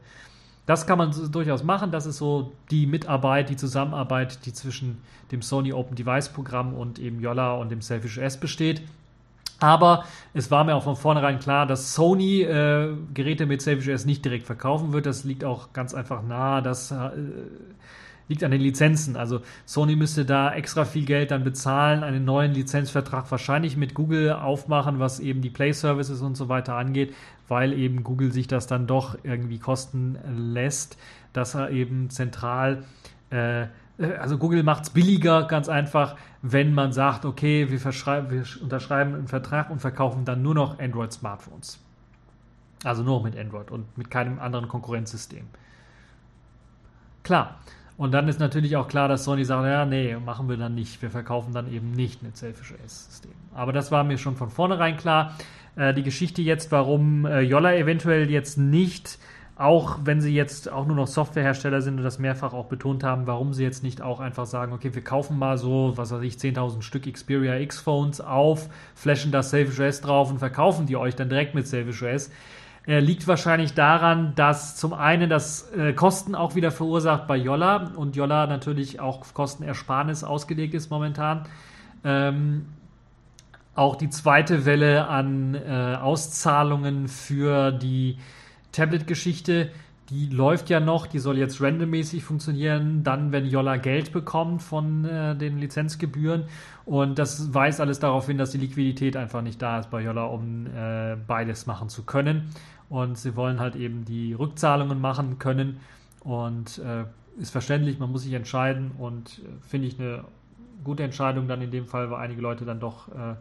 [0.67, 1.89] Das kann man durchaus machen.
[1.89, 4.99] Das ist so die Mitarbeit, die Zusammenarbeit, die zwischen
[5.31, 8.83] dem Sony Open Device Programm und eben Yolla und dem Selfish OS besteht.
[9.59, 14.05] Aber es war mir auch von vornherein klar, dass Sony äh, Geräte mit Selfish OS
[14.05, 15.05] nicht direkt verkaufen wird.
[15.05, 16.61] Das liegt auch ganz einfach nahe.
[16.61, 17.09] Das äh,
[18.29, 19.17] liegt an den Lizenzen.
[19.17, 24.31] Also Sony müsste da extra viel Geld dann bezahlen, einen neuen Lizenzvertrag wahrscheinlich mit Google
[24.31, 27.13] aufmachen, was eben die Play Services und so weiter angeht,
[27.47, 30.17] weil eben Google sich das dann doch irgendwie kosten
[30.53, 30.97] lässt,
[31.33, 32.83] dass er eben zentral
[33.31, 33.65] äh,
[33.99, 39.27] also Google macht es billiger, ganz einfach, wenn man sagt, okay, wir, wir, unterschreiben einen
[39.27, 41.79] Vertrag und verkaufen dann nur noch Android-Smartphones.
[42.83, 45.45] Also nur mit Android und mit keinem anderen Konkurrenzsystem.
[47.23, 47.59] Klar.
[47.97, 51.01] Und dann ist natürlich auch klar, dass Sony sagt, ja, nee, machen wir dann nicht.
[51.01, 53.33] Wir verkaufen dann eben nicht mit Selfish OS-System.
[53.53, 55.35] Aber das war mir schon von vornherein klar.
[55.75, 59.19] Äh, die Geschichte jetzt, warum äh, Yolla eventuell jetzt nicht
[59.59, 63.27] auch wenn sie jetzt auch nur noch Softwarehersteller sind und das mehrfach auch betont haben,
[63.27, 66.35] warum sie jetzt nicht auch einfach sagen, okay, wir kaufen mal so, was weiß ich,
[66.35, 71.27] 10.000 Stück Xperia X-Phones auf, flashen das Selfish OS drauf und verkaufen die euch dann
[71.27, 72.31] direkt mit Selfish OS.
[72.87, 77.91] Äh, liegt wahrscheinlich daran, dass zum einen das äh, Kosten auch wieder verursacht bei Yolla
[77.97, 81.43] und Yolla natürlich auch Kostenersparnis ausgelegt ist momentan.
[82.05, 82.65] Ähm,
[83.75, 88.17] auch die zweite Welle an äh, Auszahlungen für die
[88.71, 89.69] Tablet-Geschichte,
[90.09, 95.05] die läuft ja noch, die soll jetzt randommäßig funktionieren, dann, wenn Yolla Geld bekommt von
[95.05, 96.45] äh, den Lizenzgebühren.
[96.85, 100.25] Und das weist alles darauf hin, dass die Liquidität einfach nicht da ist bei Yolla,
[100.25, 102.49] um äh, beides machen zu können.
[102.89, 105.79] Und sie wollen halt eben die Rückzahlungen machen können.
[106.21, 107.03] Und äh,
[107.39, 110.23] ist verständlich, man muss sich entscheiden und äh, finde ich eine
[110.83, 113.35] gute Entscheidung dann in dem Fall, weil einige Leute dann doch äh,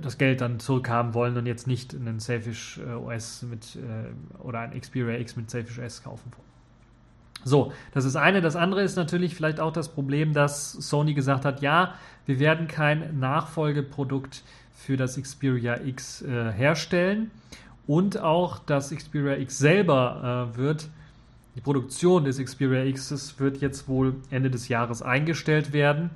[0.00, 4.60] das Geld dann zurückhaben wollen und jetzt nicht einen Selfish äh, OS mit äh, oder
[4.60, 6.44] ein Xperia X mit Selfish OS kaufen wollen.
[7.44, 8.40] So, das ist eine.
[8.40, 12.68] Das andere ist natürlich vielleicht auch das Problem, dass Sony gesagt hat, ja, wir werden
[12.68, 17.30] kein Nachfolgeprodukt für das Xperia X äh, herstellen
[17.86, 20.88] und auch das Xperia X selber äh, wird,
[21.54, 26.10] die Produktion des Xperia X wird jetzt wohl Ende des Jahres eingestellt werden,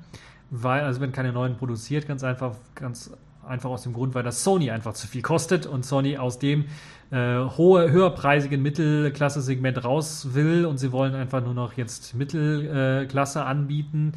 [0.49, 3.11] weil, also wenn keine neuen produziert, ganz einfach, ganz
[3.49, 6.65] Einfach aus dem Grund, weil das Sony einfach zu viel kostet und Sony aus dem
[7.11, 14.13] äh, hohe, höherpreisigen Mittelklasse-Segment raus will und sie wollen einfach nur noch jetzt Mittelklasse anbieten.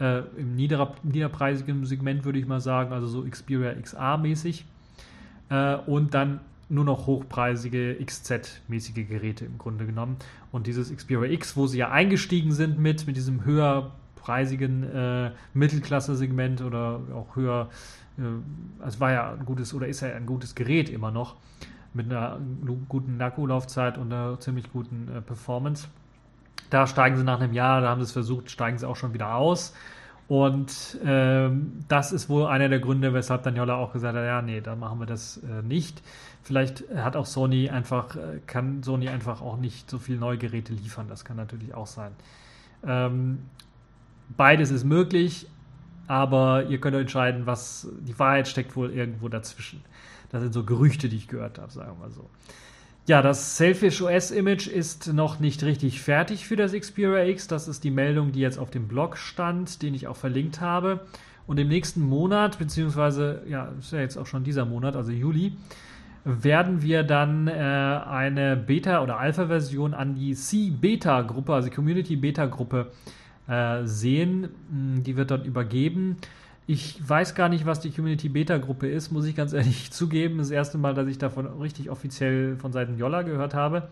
[0.00, 4.64] Äh, Im niederer, niederpreisigen Segment würde ich mal sagen, also so Xperia XA-mäßig.
[5.50, 10.16] Äh, und dann nur noch hochpreisige XZ-mäßige Geräte im Grunde genommen.
[10.52, 13.90] Und dieses Xperia X, wo sie ja eingestiegen sind mit, mit diesem höher
[14.20, 17.68] preisigen äh, Mittelklasse-Segment oder auch höher.
[18.18, 21.36] Äh, es war ja ein gutes oder ist ja ein gutes Gerät immer noch
[21.92, 22.38] mit einer
[22.88, 25.88] guten Akkulaufzeit und einer ziemlich guten äh, Performance.
[26.68, 29.12] Da steigen sie nach einem Jahr, da haben sie es versucht, steigen sie auch schon
[29.12, 29.74] wieder aus.
[30.28, 34.60] Und ähm, das ist wohl einer der Gründe, weshalb Daniela auch gesagt hat, ja, nee,
[34.60, 36.02] dann machen wir das äh, nicht.
[36.44, 40.72] Vielleicht hat auch Sony einfach, äh, kann Sony einfach auch nicht so viel neue Geräte
[40.72, 41.08] liefern.
[41.08, 42.12] Das kann natürlich auch sein.
[42.86, 43.40] Ähm,
[44.36, 45.46] beides ist möglich,
[46.06, 49.82] aber ihr könnt entscheiden, was die Wahrheit steckt wohl irgendwo dazwischen.
[50.30, 52.28] Das sind so Gerüchte, die ich gehört habe, sagen wir mal so.
[53.06, 57.48] Ja, das Selfish OS Image ist noch nicht richtig fertig für das Xperia X.
[57.48, 61.00] Das ist die Meldung, die jetzt auf dem Blog stand, den ich auch verlinkt habe.
[61.46, 65.56] Und im nächsten Monat, beziehungsweise, ja, ist ja jetzt auch schon dieser Monat, also Juli,
[66.24, 73.19] werden wir dann äh, eine Beta- oder Alpha-Version an die C-Beta-Gruppe, also Community-Beta-Gruppe, äh,
[73.84, 74.48] sehen.
[75.04, 76.16] Die wird dort übergeben.
[76.66, 80.38] Ich weiß gar nicht, was die Community Beta Gruppe ist, muss ich ganz ehrlich zugeben.
[80.38, 83.88] Das erste Mal, dass ich davon richtig offiziell von Seiten Jolla gehört habe.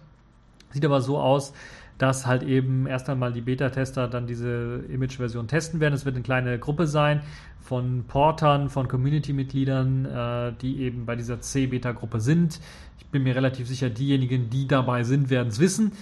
[0.70, 1.54] Sieht aber so aus,
[1.98, 5.94] dass halt eben erst einmal die Beta-Tester dann diese Image-Version testen werden.
[5.94, 7.22] Es wird eine kleine Gruppe sein
[7.61, 12.61] von Portern, von Community-Mitgliedern, äh, die eben bei dieser C-Beta-Gruppe sind.
[12.98, 15.92] Ich bin mir relativ sicher, diejenigen, die dabei sind, werden es wissen.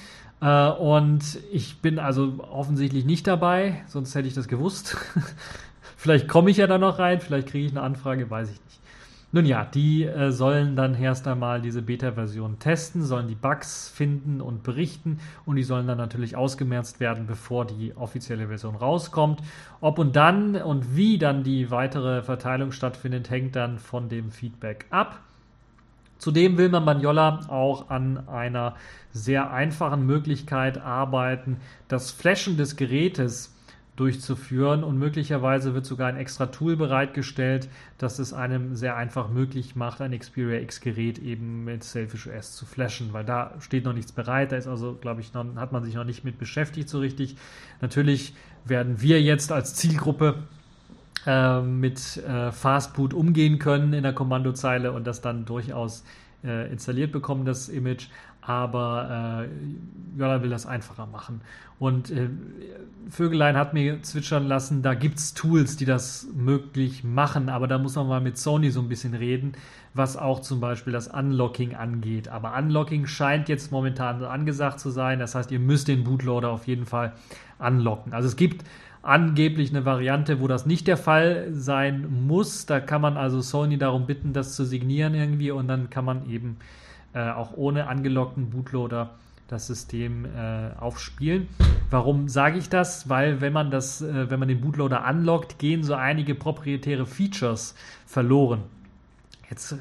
[0.41, 4.97] Äh, und ich bin also offensichtlich nicht dabei, sonst hätte ich das gewusst.
[5.97, 8.81] Vielleicht komme ich ja da noch rein, vielleicht kriege ich eine Anfrage, weiß ich nicht.
[9.33, 14.41] Nun ja, die äh, sollen dann erst einmal diese Beta-Version testen, sollen die Bugs finden
[14.41, 19.43] und berichten und die sollen dann natürlich ausgemerzt werden, bevor die offizielle Version rauskommt.
[19.81, 24.87] Ob und dann und wie dann die weitere Verteilung stattfindet, hängt dann von dem Feedback
[24.91, 25.19] ab.
[26.19, 28.75] Zudem will man Magnola auch an einer
[29.13, 31.59] sehr einfachen Möglichkeit arbeiten,
[31.89, 33.53] das Flashen des Gerätes
[33.97, 39.75] durchzuführen und möglicherweise wird sogar ein extra Tool bereitgestellt, das es einem sehr einfach möglich
[39.75, 43.95] macht, ein Xperia X Gerät eben mit Selfish OS zu flashen, weil da steht noch
[43.95, 46.91] nichts bereit, da ist also, glaube ich, noch, hat man sich noch nicht mit beschäftigt
[46.91, 47.37] so richtig.
[47.81, 48.35] Natürlich
[48.67, 50.45] werden wir jetzt als Zielgruppe
[51.27, 56.05] äh, mit äh, Fastboot umgehen können in der Kommandozeile und das dann durchaus
[56.45, 58.09] äh, installiert bekommen, das Image
[58.47, 61.41] aber äh, Jolla will das einfacher machen.
[61.81, 62.29] Und äh,
[63.11, 67.79] Vögelein hat mir zwitschern lassen, da gibt es Tools, die das möglich machen, aber da
[67.79, 69.53] muss man mal mit Sony so ein bisschen reden,
[69.95, 72.29] was auch zum Beispiel das Unlocking angeht.
[72.29, 76.69] Aber Unlocking scheint jetzt momentan angesagt zu sein, das heißt, ihr müsst den Bootloader auf
[76.69, 77.15] jeden Fall
[77.59, 78.13] unlocken.
[78.13, 78.65] Also es gibt
[79.07, 82.67] angeblich eine Variante, wo das nicht der Fall sein muss.
[82.67, 86.29] Da kann man also Sony darum bitten, das zu signieren irgendwie und dann kann man
[86.29, 86.57] eben
[87.15, 89.11] äh, auch ohne angelockten Bootloader
[89.49, 91.49] das System äh, aufspielen.
[91.91, 93.09] Warum sage ich das?
[93.09, 97.77] Weil wenn man das, äh, wenn man den Bootloader unlockt, gehen so einige proprietäre Features
[98.07, 98.63] verloren.
[99.49, 99.77] Jetzt äh,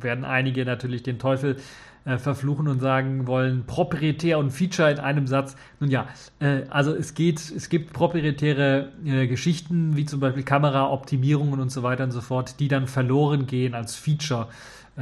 [0.00, 1.56] werden einige natürlich den Teufel
[2.04, 5.56] äh, verfluchen und sagen wollen, proprietär und Feature in einem Satz.
[5.80, 6.06] Nun ja,
[6.40, 11.82] äh, also es geht, es gibt proprietäre äh, Geschichten, wie zum Beispiel Kameraoptimierungen und so
[11.82, 14.48] weiter und so fort, die dann verloren gehen als Feature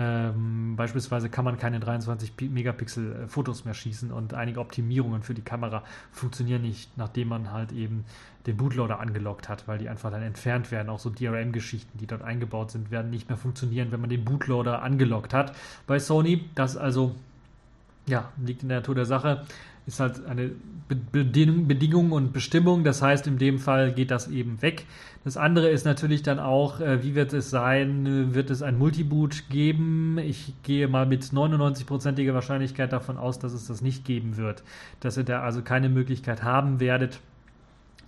[0.01, 5.34] ähm, beispielsweise kann man keine 23 Megapixel äh, Fotos mehr schießen und einige Optimierungen für
[5.34, 5.82] die Kamera
[6.12, 8.05] funktionieren nicht, nachdem man halt eben
[8.46, 10.88] den Bootloader angelockt hat, weil die einfach dann entfernt werden.
[10.88, 14.82] Auch so DRM-Geschichten, die dort eingebaut sind, werden nicht mehr funktionieren, wenn man den Bootloader
[14.82, 15.53] angelockt hat.
[15.88, 17.16] Bei Sony, das also
[18.07, 19.44] ja, liegt in der Natur der Sache,
[19.88, 20.51] ist halt eine
[20.88, 22.84] Bedingung und Bestimmung.
[22.84, 24.86] Das heißt, in dem Fall geht das eben weg.
[25.24, 28.34] Das andere ist natürlich dann auch, äh, wie wird es sein?
[28.34, 30.18] Wird es ein Multiboot geben?
[30.18, 34.62] Ich gehe mal mit 99%iger Wahrscheinlichkeit davon aus, dass es das nicht geben wird.
[35.00, 37.20] Dass ihr da also keine Möglichkeit haben werdet,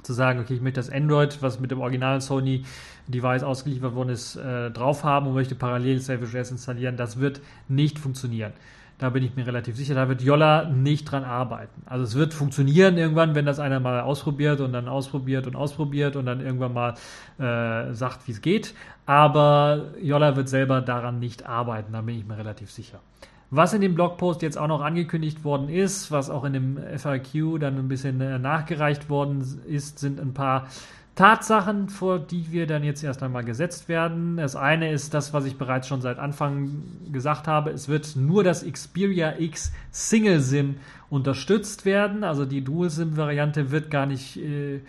[0.02, 2.64] zu sagen, okay, ich möchte das Android, was mit dem originalen Sony
[3.06, 6.96] Device ausgeliefert worden ist, äh, drauf haben und möchte parallel Selfish OS installieren.
[6.96, 8.52] Das wird nicht funktionieren.
[9.01, 9.94] Da bin ich mir relativ sicher.
[9.94, 11.82] Da wird Jolla nicht dran arbeiten.
[11.86, 16.16] Also es wird funktionieren irgendwann, wenn das einer mal ausprobiert und dann ausprobiert und ausprobiert
[16.16, 16.94] und dann irgendwann mal
[17.38, 18.74] äh, sagt, wie es geht.
[19.07, 21.94] Aber Jolla wird selber daran nicht arbeiten.
[21.94, 23.01] Da bin ich mir relativ sicher.
[23.48, 27.59] Was in dem Blogpost jetzt auch noch angekündigt worden ist, was auch in dem FAQ
[27.59, 30.68] dann ein bisschen äh, nachgereicht worden ist, sind ein paar
[31.16, 34.36] Tatsachen, vor die wir dann jetzt erst einmal gesetzt werden.
[34.36, 36.82] Das eine ist das, was ich bereits schon seit Anfang
[37.12, 37.70] gesagt habe.
[37.70, 40.76] Es wird nur das Xperia X Single SIM
[41.11, 42.24] unterstützt werden.
[42.24, 44.80] Also die Dual SIM Variante wird gar nicht, äh,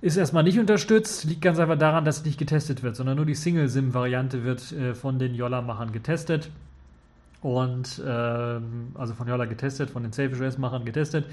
[0.00, 1.24] ist erstmal nicht unterstützt.
[1.24, 4.42] Liegt ganz einfach daran, dass es nicht getestet wird, sondern nur die Single SIM Variante
[4.42, 6.50] wird äh, von den Jolla-Machern getestet.
[7.42, 11.26] und ähm, also von Yola getestet, von den Selfish OS-Machern getestet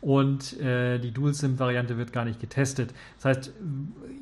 [0.00, 2.94] und äh, die Dual-SIM-Variante wird gar nicht getestet.
[3.16, 3.52] Das heißt,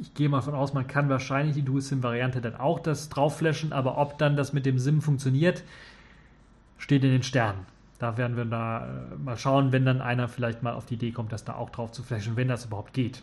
[0.01, 3.99] ich gehe mal von aus, man kann wahrscheinlich die Dual-SIM-Variante dann auch das draufflashen, aber
[3.99, 5.63] ob dann das mit dem SIM funktioniert,
[6.79, 7.67] steht in den Sternen.
[7.99, 11.13] Da werden wir da äh, mal schauen, wenn dann einer vielleicht mal auf die Idee
[11.13, 13.23] kommt, das da auch drauf zu flashen, wenn das überhaupt geht.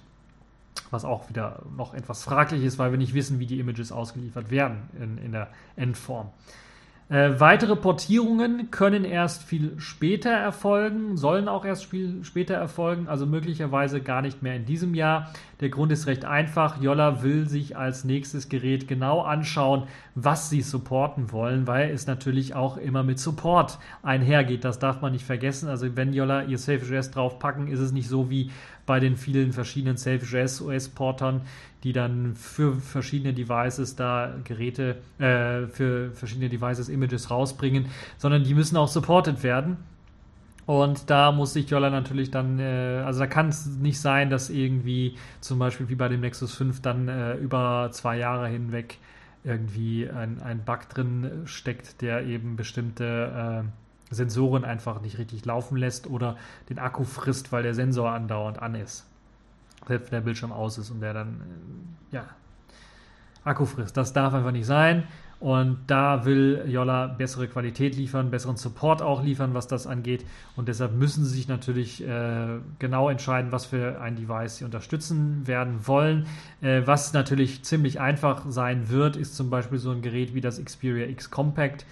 [0.91, 4.51] Was auch wieder noch etwas fraglich ist, weil wir nicht wissen, wie die Images ausgeliefert
[4.51, 5.47] werden in, in der
[5.77, 6.29] Endform.
[7.07, 13.27] Äh, weitere Portierungen können erst viel später erfolgen, sollen auch erst viel später erfolgen, also
[13.27, 15.31] möglicherweise gar nicht mehr in diesem Jahr.
[15.59, 16.81] Der Grund ist recht einfach.
[16.81, 19.83] Yolla will sich als nächstes Gerät genau anschauen,
[20.15, 24.63] was sie supporten wollen, weil es natürlich auch immer mit Support einhergeht.
[24.63, 25.69] Das darf man nicht vergessen.
[25.69, 28.49] Also wenn Yolla ihr Selfish draufpacken, ist es nicht so wie
[28.87, 31.41] bei den vielen verschiedenen Selfish OS-Portern,
[31.85, 37.85] die dann für verschiedene Devices da Geräte, äh, für verschiedene Devices Images rausbringen,
[38.17, 39.77] sondern die müssen auch supported werden.
[40.65, 44.49] Und da muss sich Jolla natürlich dann, äh, also da kann es nicht sein, dass
[44.49, 48.97] irgendwie zum Beispiel wie bei dem Nexus 5 dann äh, über zwei Jahre hinweg
[49.43, 55.77] irgendwie ein, ein Bug drin steckt, der eben bestimmte äh, Sensoren einfach nicht richtig laufen
[55.77, 56.35] lässt oder
[56.67, 59.05] den Akku frisst, weil der Sensor andauernd an ist
[59.87, 61.41] selbst wenn der Bildschirm aus ist und der dann
[62.11, 62.25] äh, ja,
[63.43, 63.95] Akku frisst.
[63.95, 65.03] Das darf einfach nicht sein.
[65.39, 70.25] Und da will Yolla bessere Qualität liefern, besseren Support auch liefern, was das angeht.
[70.55, 75.45] Und deshalb müssen sie sich natürlich äh, genau entscheiden, was für ein Device sie unterstützen
[75.45, 76.25] werden wollen.
[76.61, 80.63] Äh, was natürlich ziemlich einfach sein wird, ist zum Beispiel so ein Gerät wie das
[80.63, 81.85] Xperia X Compact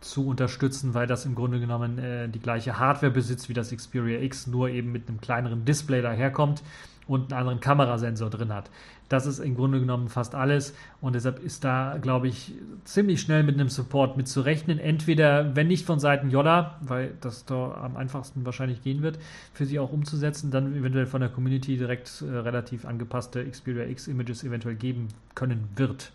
[0.00, 4.20] zu unterstützen, weil das im Grunde genommen äh, die gleiche Hardware besitzt wie das Xperia
[4.20, 6.62] X, nur eben mit einem kleineren Display daherkommt
[7.08, 8.70] und einen anderen Kamerasensor drin hat.
[9.08, 12.52] Das ist im Grunde genommen fast alles und deshalb ist da, glaube ich,
[12.84, 14.78] ziemlich schnell mit einem Support mitzurechnen.
[14.78, 19.18] Entweder, wenn nicht von Seiten Yolla, weil das da am einfachsten wahrscheinlich gehen wird,
[19.54, 24.06] für sie auch umzusetzen, dann eventuell von der Community direkt äh, relativ angepasste Xperia X
[24.06, 26.12] Images eventuell geben können wird.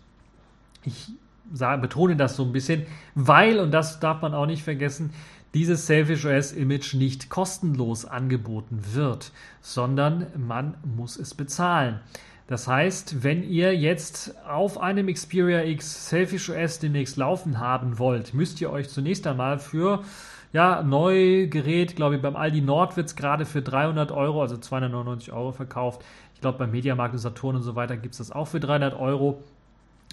[0.84, 1.10] Ich
[1.52, 5.10] sage, betone das so ein bisschen, weil, und das darf man auch nicht vergessen,
[5.54, 12.00] dieses Selfish OS Image nicht kostenlos angeboten wird, sondern man muss es bezahlen.
[12.46, 18.34] Das heißt, wenn ihr jetzt auf einem Xperia X Selfish OS demnächst laufen haben wollt,
[18.34, 20.04] müsst ihr euch zunächst einmal für
[20.52, 25.32] ja, Neugerät, glaube ich, beim Aldi Nord wird es gerade für 300 Euro, also 299
[25.32, 26.02] Euro verkauft.
[26.34, 28.94] Ich glaube, beim Mediamarkt und Saturn und so weiter gibt es das auch für 300
[28.94, 29.42] Euro.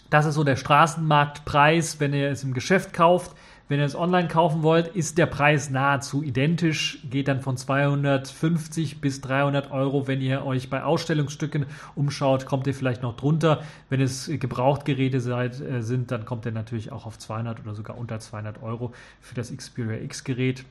[0.10, 3.36] Das ist so der Straßenmarktpreis, wenn ihr es im Geschäft kauft.
[3.72, 9.00] Wenn ihr es online kaufen wollt, ist der Preis nahezu identisch, geht dann von 250
[9.00, 10.10] bis 300 Euro.
[10.10, 11.66] Wenn ihr euch bei Ausstellungsstücken
[11.96, 13.64] umschaut, kommt ihr vielleicht noch drunter.
[13.88, 17.98] Wenn es Gebrauchtgeräte seid, äh, sind, dann kommt ihr natürlich auch auf 200 oder sogar
[17.98, 18.92] unter 200 Euro
[19.22, 20.66] für das Xperia X-Gerät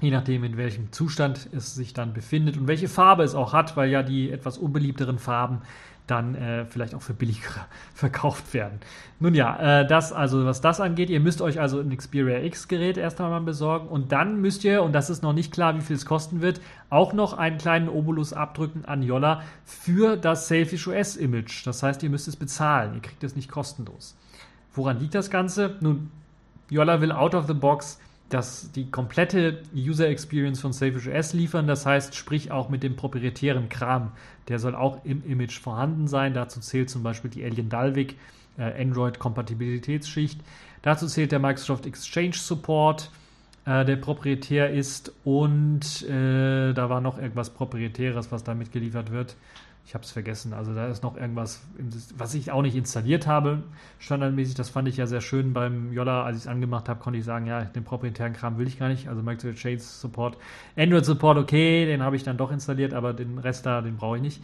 [0.00, 3.76] je nachdem, in welchem Zustand es sich dann befindet und welche Farbe es auch hat,
[3.76, 5.62] weil ja die etwas unbeliebteren Farben
[6.06, 8.80] dann äh, vielleicht auch für billiger verkauft werden.
[9.20, 12.96] Nun ja, äh, das also, was das angeht, ihr müsst euch also ein Xperia X-Gerät
[12.96, 15.96] erst einmal besorgen und dann müsst ihr, und das ist noch nicht klar, wie viel
[15.96, 21.66] es kosten wird, auch noch einen kleinen Obolus abdrücken an Yolla für das Selfish OS-Image.
[21.66, 24.16] Das heißt, ihr müsst es bezahlen, ihr kriegt es nicht kostenlos.
[24.72, 25.76] Woran liegt das Ganze?
[25.80, 26.10] Nun,
[26.70, 27.98] Yolla will out of the box
[28.28, 31.66] das die komplette User Experience von Selfish OS liefern.
[31.66, 34.12] Das heißt, sprich auch mit dem proprietären Kram.
[34.48, 36.34] Der soll auch im Image vorhanden sein.
[36.34, 38.16] Dazu zählt zum Beispiel die Alien Dalvik
[38.58, 40.40] äh, Android-Kompatibilitätsschicht.
[40.82, 43.10] Dazu zählt der Microsoft Exchange Support,
[43.64, 45.12] äh, der proprietär ist.
[45.24, 49.36] Und äh, da war noch irgendwas Proprietäres, was da mitgeliefert wird.
[49.88, 50.52] Ich habe es vergessen.
[50.52, 51.62] Also da ist noch irgendwas,
[52.14, 53.62] was ich auch nicht installiert habe,
[53.98, 54.54] standardmäßig.
[54.54, 57.24] Das fand ich ja sehr schön beim Yolla, als ich es angemacht habe, konnte ich
[57.24, 59.08] sagen, ja, den proprietären Kram will ich gar nicht.
[59.08, 60.36] Also Microsoft Shades Support,
[60.76, 64.16] Android Support, okay, den habe ich dann doch installiert, aber den Rest da, den brauche
[64.16, 64.42] ich nicht.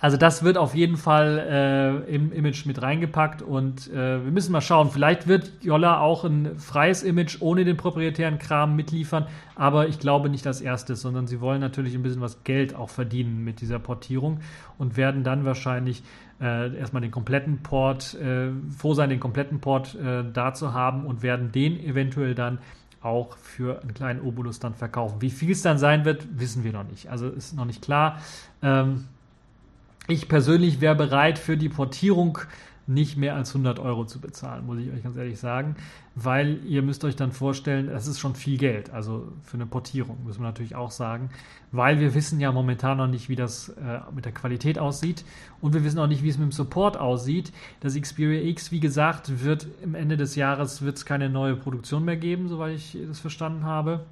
[0.00, 4.50] Also das wird auf jeden Fall äh, im Image mit reingepackt und äh, wir müssen
[4.50, 4.90] mal schauen.
[4.90, 9.26] Vielleicht wird Yolla auch ein freies Image ohne den proprietären Kram mitliefern,
[9.56, 12.88] aber ich glaube nicht als erstes, sondern sie wollen natürlich ein bisschen was Geld auch
[12.88, 14.40] verdienen mit dieser Portierung
[14.78, 16.02] und werden dann wahrscheinlich
[16.40, 21.04] äh, erstmal den kompletten Port, äh, froh sein, den kompletten Port äh, da zu haben
[21.04, 22.58] und werden den eventuell dann
[23.02, 25.20] auch für einen kleinen Obolus dann verkaufen.
[25.20, 27.10] Wie viel es dann sein wird, wissen wir noch nicht.
[27.10, 28.18] Also ist noch nicht klar.
[28.62, 29.04] Ähm,
[30.10, 32.38] ich persönlich wäre bereit für die Portierung
[32.90, 35.76] nicht mehr als 100 Euro zu bezahlen, muss ich euch ganz ehrlich sagen,
[36.16, 40.24] weil ihr müsst euch dann vorstellen, das ist schon viel Geld, also für eine Portierung,
[40.24, 41.30] müssen wir natürlich auch sagen,
[41.70, 45.24] weil wir wissen ja momentan noch nicht, wie das äh, mit der Qualität aussieht
[45.60, 47.52] und wir wissen auch nicht, wie es mit dem Support aussieht.
[47.78, 52.04] Das Xperia X, wie gesagt, wird im Ende des Jahres wird es keine neue Produktion
[52.04, 54.04] mehr geben, soweit ich das verstanden habe.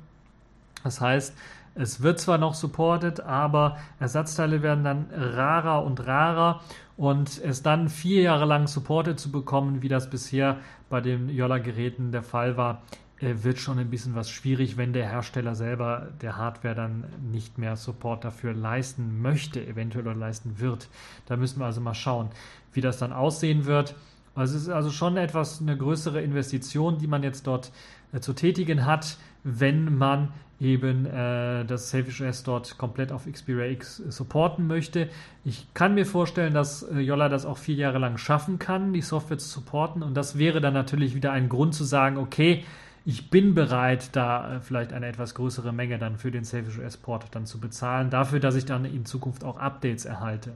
[0.84, 1.34] Das heißt,
[1.74, 6.60] es wird zwar noch supported, aber Ersatzteile werden dann rarer und rarer
[6.96, 10.56] und es dann vier Jahre lang supported zu bekommen, wie das bisher
[10.90, 12.82] bei den Yolla-Geräten der Fall war,
[13.20, 17.58] äh, wird schon ein bisschen was schwierig, wenn der Hersteller selber der Hardware dann nicht
[17.58, 20.88] mehr Support dafür leisten möchte, eventuell oder leisten wird.
[21.26, 22.30] Da müssen wir also mal schauen,
[22.72, 23.94] wie das dann aussehen wird.
[24.34, 27.72] Also es ist also schon etwas eine größere Investition, die man jetzt dort
[28.12, 30.28] äh, zu tätigen hat, wenn man
[30.60, 35.08] eben äh, das Selfish OS dort komplett auf Xperia X supporten möchte.
[35.44, 39.02] Ich kann mir vorstellen, dass äh, Yolla das auch vier Jahre lang schaffen kann, die
[39.02, 40.02] Software zu supporten.
[40.02, 42.64] Und das wäre dann natürlich wieder ein Grund zu sagen, okay,
[43.04, 46.96] ich bin bereit, da äh, vielleicht eine etwas größere Menge dann für den Selfish OS
[46.96, 50.54] Port dann zu bezahlen, dafür, dass ich dann in Zukunft auch Updates erhalte.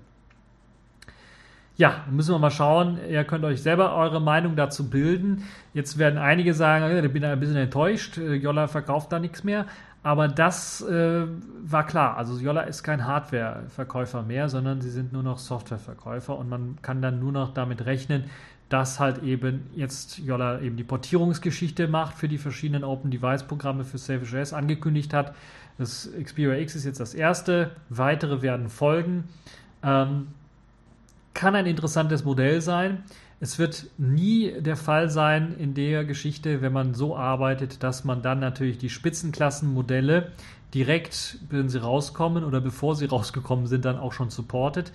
[1.82, 2.96] Ja, müssen wir mal schauen.
[3.10, 5.42] Ihr könnt euch selber eure Meinung dazu bilden.
[5.74, 9.66] Jetzt werden einige sagen, ich bin ein bisschen enttäuscht, Jolla verkauft da nichts mehr.
[10.04, 11.26] Aber das äh,
[11.64, 12.16] war klar.
[12.16, 17.02] Also Jolla ist kein Hardware-Verkäufer mehr, sondern sie sind nur noch Software-Verkäufer und man kann
[17.02, 18.30] dann nur noch damit rechnen,
[18.68, 24.34] dass halt eben jetzt Jolla eben die Portierungsgeschichte macht für die verschiedenen Open-Device-Programme für Selfish
[24.34, 25.34] OS angekündigt hat.
[25.78, 29.24] Das Xperia X ist jetzt das erste, weitere werden folgen.
[29.82, 30.28] Ähm,
[31.34, 33.04] kann ein interessantes Modell sein.
[33.40, 38.22] Es wird nie der Fall sein in der Geschichte, wenn man so arbeitet, dass man
[38.22, 40.30] dann natürlich die Spitzenklassenmodelle
[40.74, 44.92] direkt, wenn sie rauskommen oder bevor sie rausgekommen sind, dann auch schon supportet.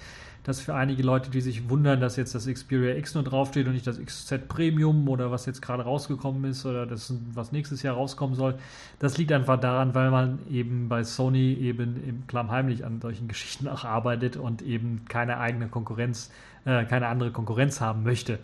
[0.48, 3.74] Das für einige Leute, die sich wundern, dass jetzt das Xperia X nur draufsteht und
[3.74, 7.95] nicht das XZ Premium oder was jetzt gerade rausgekommen ist oder das, was nächstes Jahr
[7.95, 8.58] rauskommen soll.
[9.00, 13.68] Das liegt einfach daran, weil man eben bei Sony eben im klammheimlich an solchen Geschichten
[13.68, 16.32] auch arbeitet und eben keine eigene Konkurrenz,
[16.64, 18.39] äh, keine andere Konkurrenz haben möchte,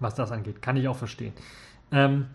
[0.00, 0.62] was das angeht.
[0.62, 1.32] Kann ich auch verstehen.
[1.92, 2.26] Ähm,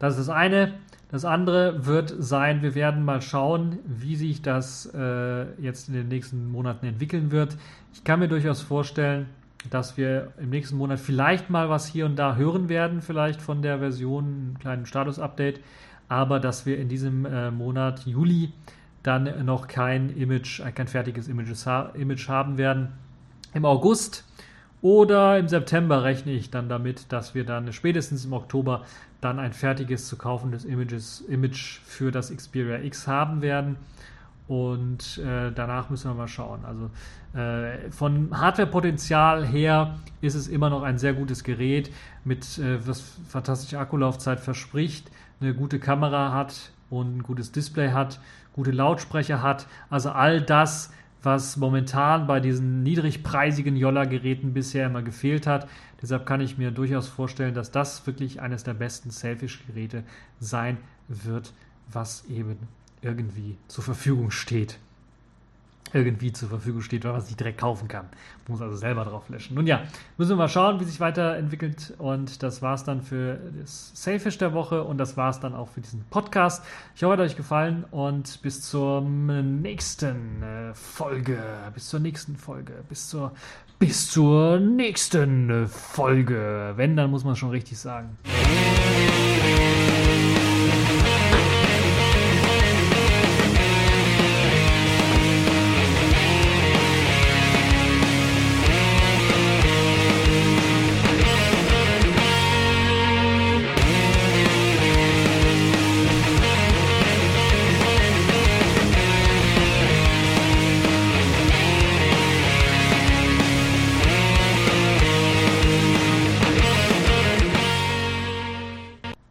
[0.00, 0.74] das ist das eine.
[1.10, 6.08] Das andere wird sein, wir werden mal schauen, wie sich das äh, jetzt in den
[6.08, 7.56] nächsten Monaten entwickeln wird.
[7.94, 9.26] Ich kann mir durchaus vorstellen,
[9.70, 13.62] dass wir im nächsten Monat vielleicht mal was hier und da hören werden, vielleicht von
[13.62, 15.60] der Version, einen kleinen Status-Update,
[16.08, 18.52] aber dass wir in diesem äh, Monat Juli
[19.02, 21.48] dann noch kein Image, äh, kein fertiges Image,
[21.94, 22.88] Image haben werden.
[23.54, 24.24] Im August
[24.80, 28.84] oder im September rechne ich dann damit, dass wir dann spätestens im Oktober
[29.20, 33.76] dann ein fertiges zu kaufendes Images, Image für das Xperia X haben werden.
[34.46, 36.64] Und äh, danach müssen wir mal schauen.
[36.64, 36.90] Also
[37.38, 41.90] äh, von Hardware-Potenzial her ist es immer noch ein sehr gutes Gerät,
[42.24, 45.10] mit äh, was fantastische Akkulaufzeit verspricht,
[45.40, 48.20] eine gute Kamera hat und ein gutes Display hat,
[48.54, 49.66] gute Lautsprecher hat.
[49.90, 55.68] Also all das, was momentan bei diesen niedrigpreisigen Jolla-Geräten bisher immer gefehlt hat.
[56.00, 60.04] Deshalb kann ich mir durchaus vorstellen, dass das wirklich eines der besten Selfish-Geräte
[60.40, 61.52] sein wird,
[61.90, 62.56] was eben
[63.02, 64.78] irgendwie zur Verfügung steht
[65.92, 68.06] irgendwie zur Verfügung steht, man es nicht direkt kaufen kann.
[68.46, 69.54] Muss also selber drauf löschen.
[69.54, 69.82] Nun ja,
[70.16, 71.94] müssen wir mal schauen, wie sich weiterentwickelt.
[71.98, 75.54] Und das war es dann für das Sailfish der Woche und das war es dann
[75.54, 76.64] auch für diesen Podcast.
[76.94, 81.38] Ich hoffe, es hat euch gefallen und bis zur nächsten äh, Folge.
[81.74, 82.72] Bis zur nächsten Folge.
[82.88, 83.32] Bis zur,
[83.78, 86.72] bis zur nächsten Folge.
[86.76, 88.16] Wenn, dann muss man schon richtig sagen.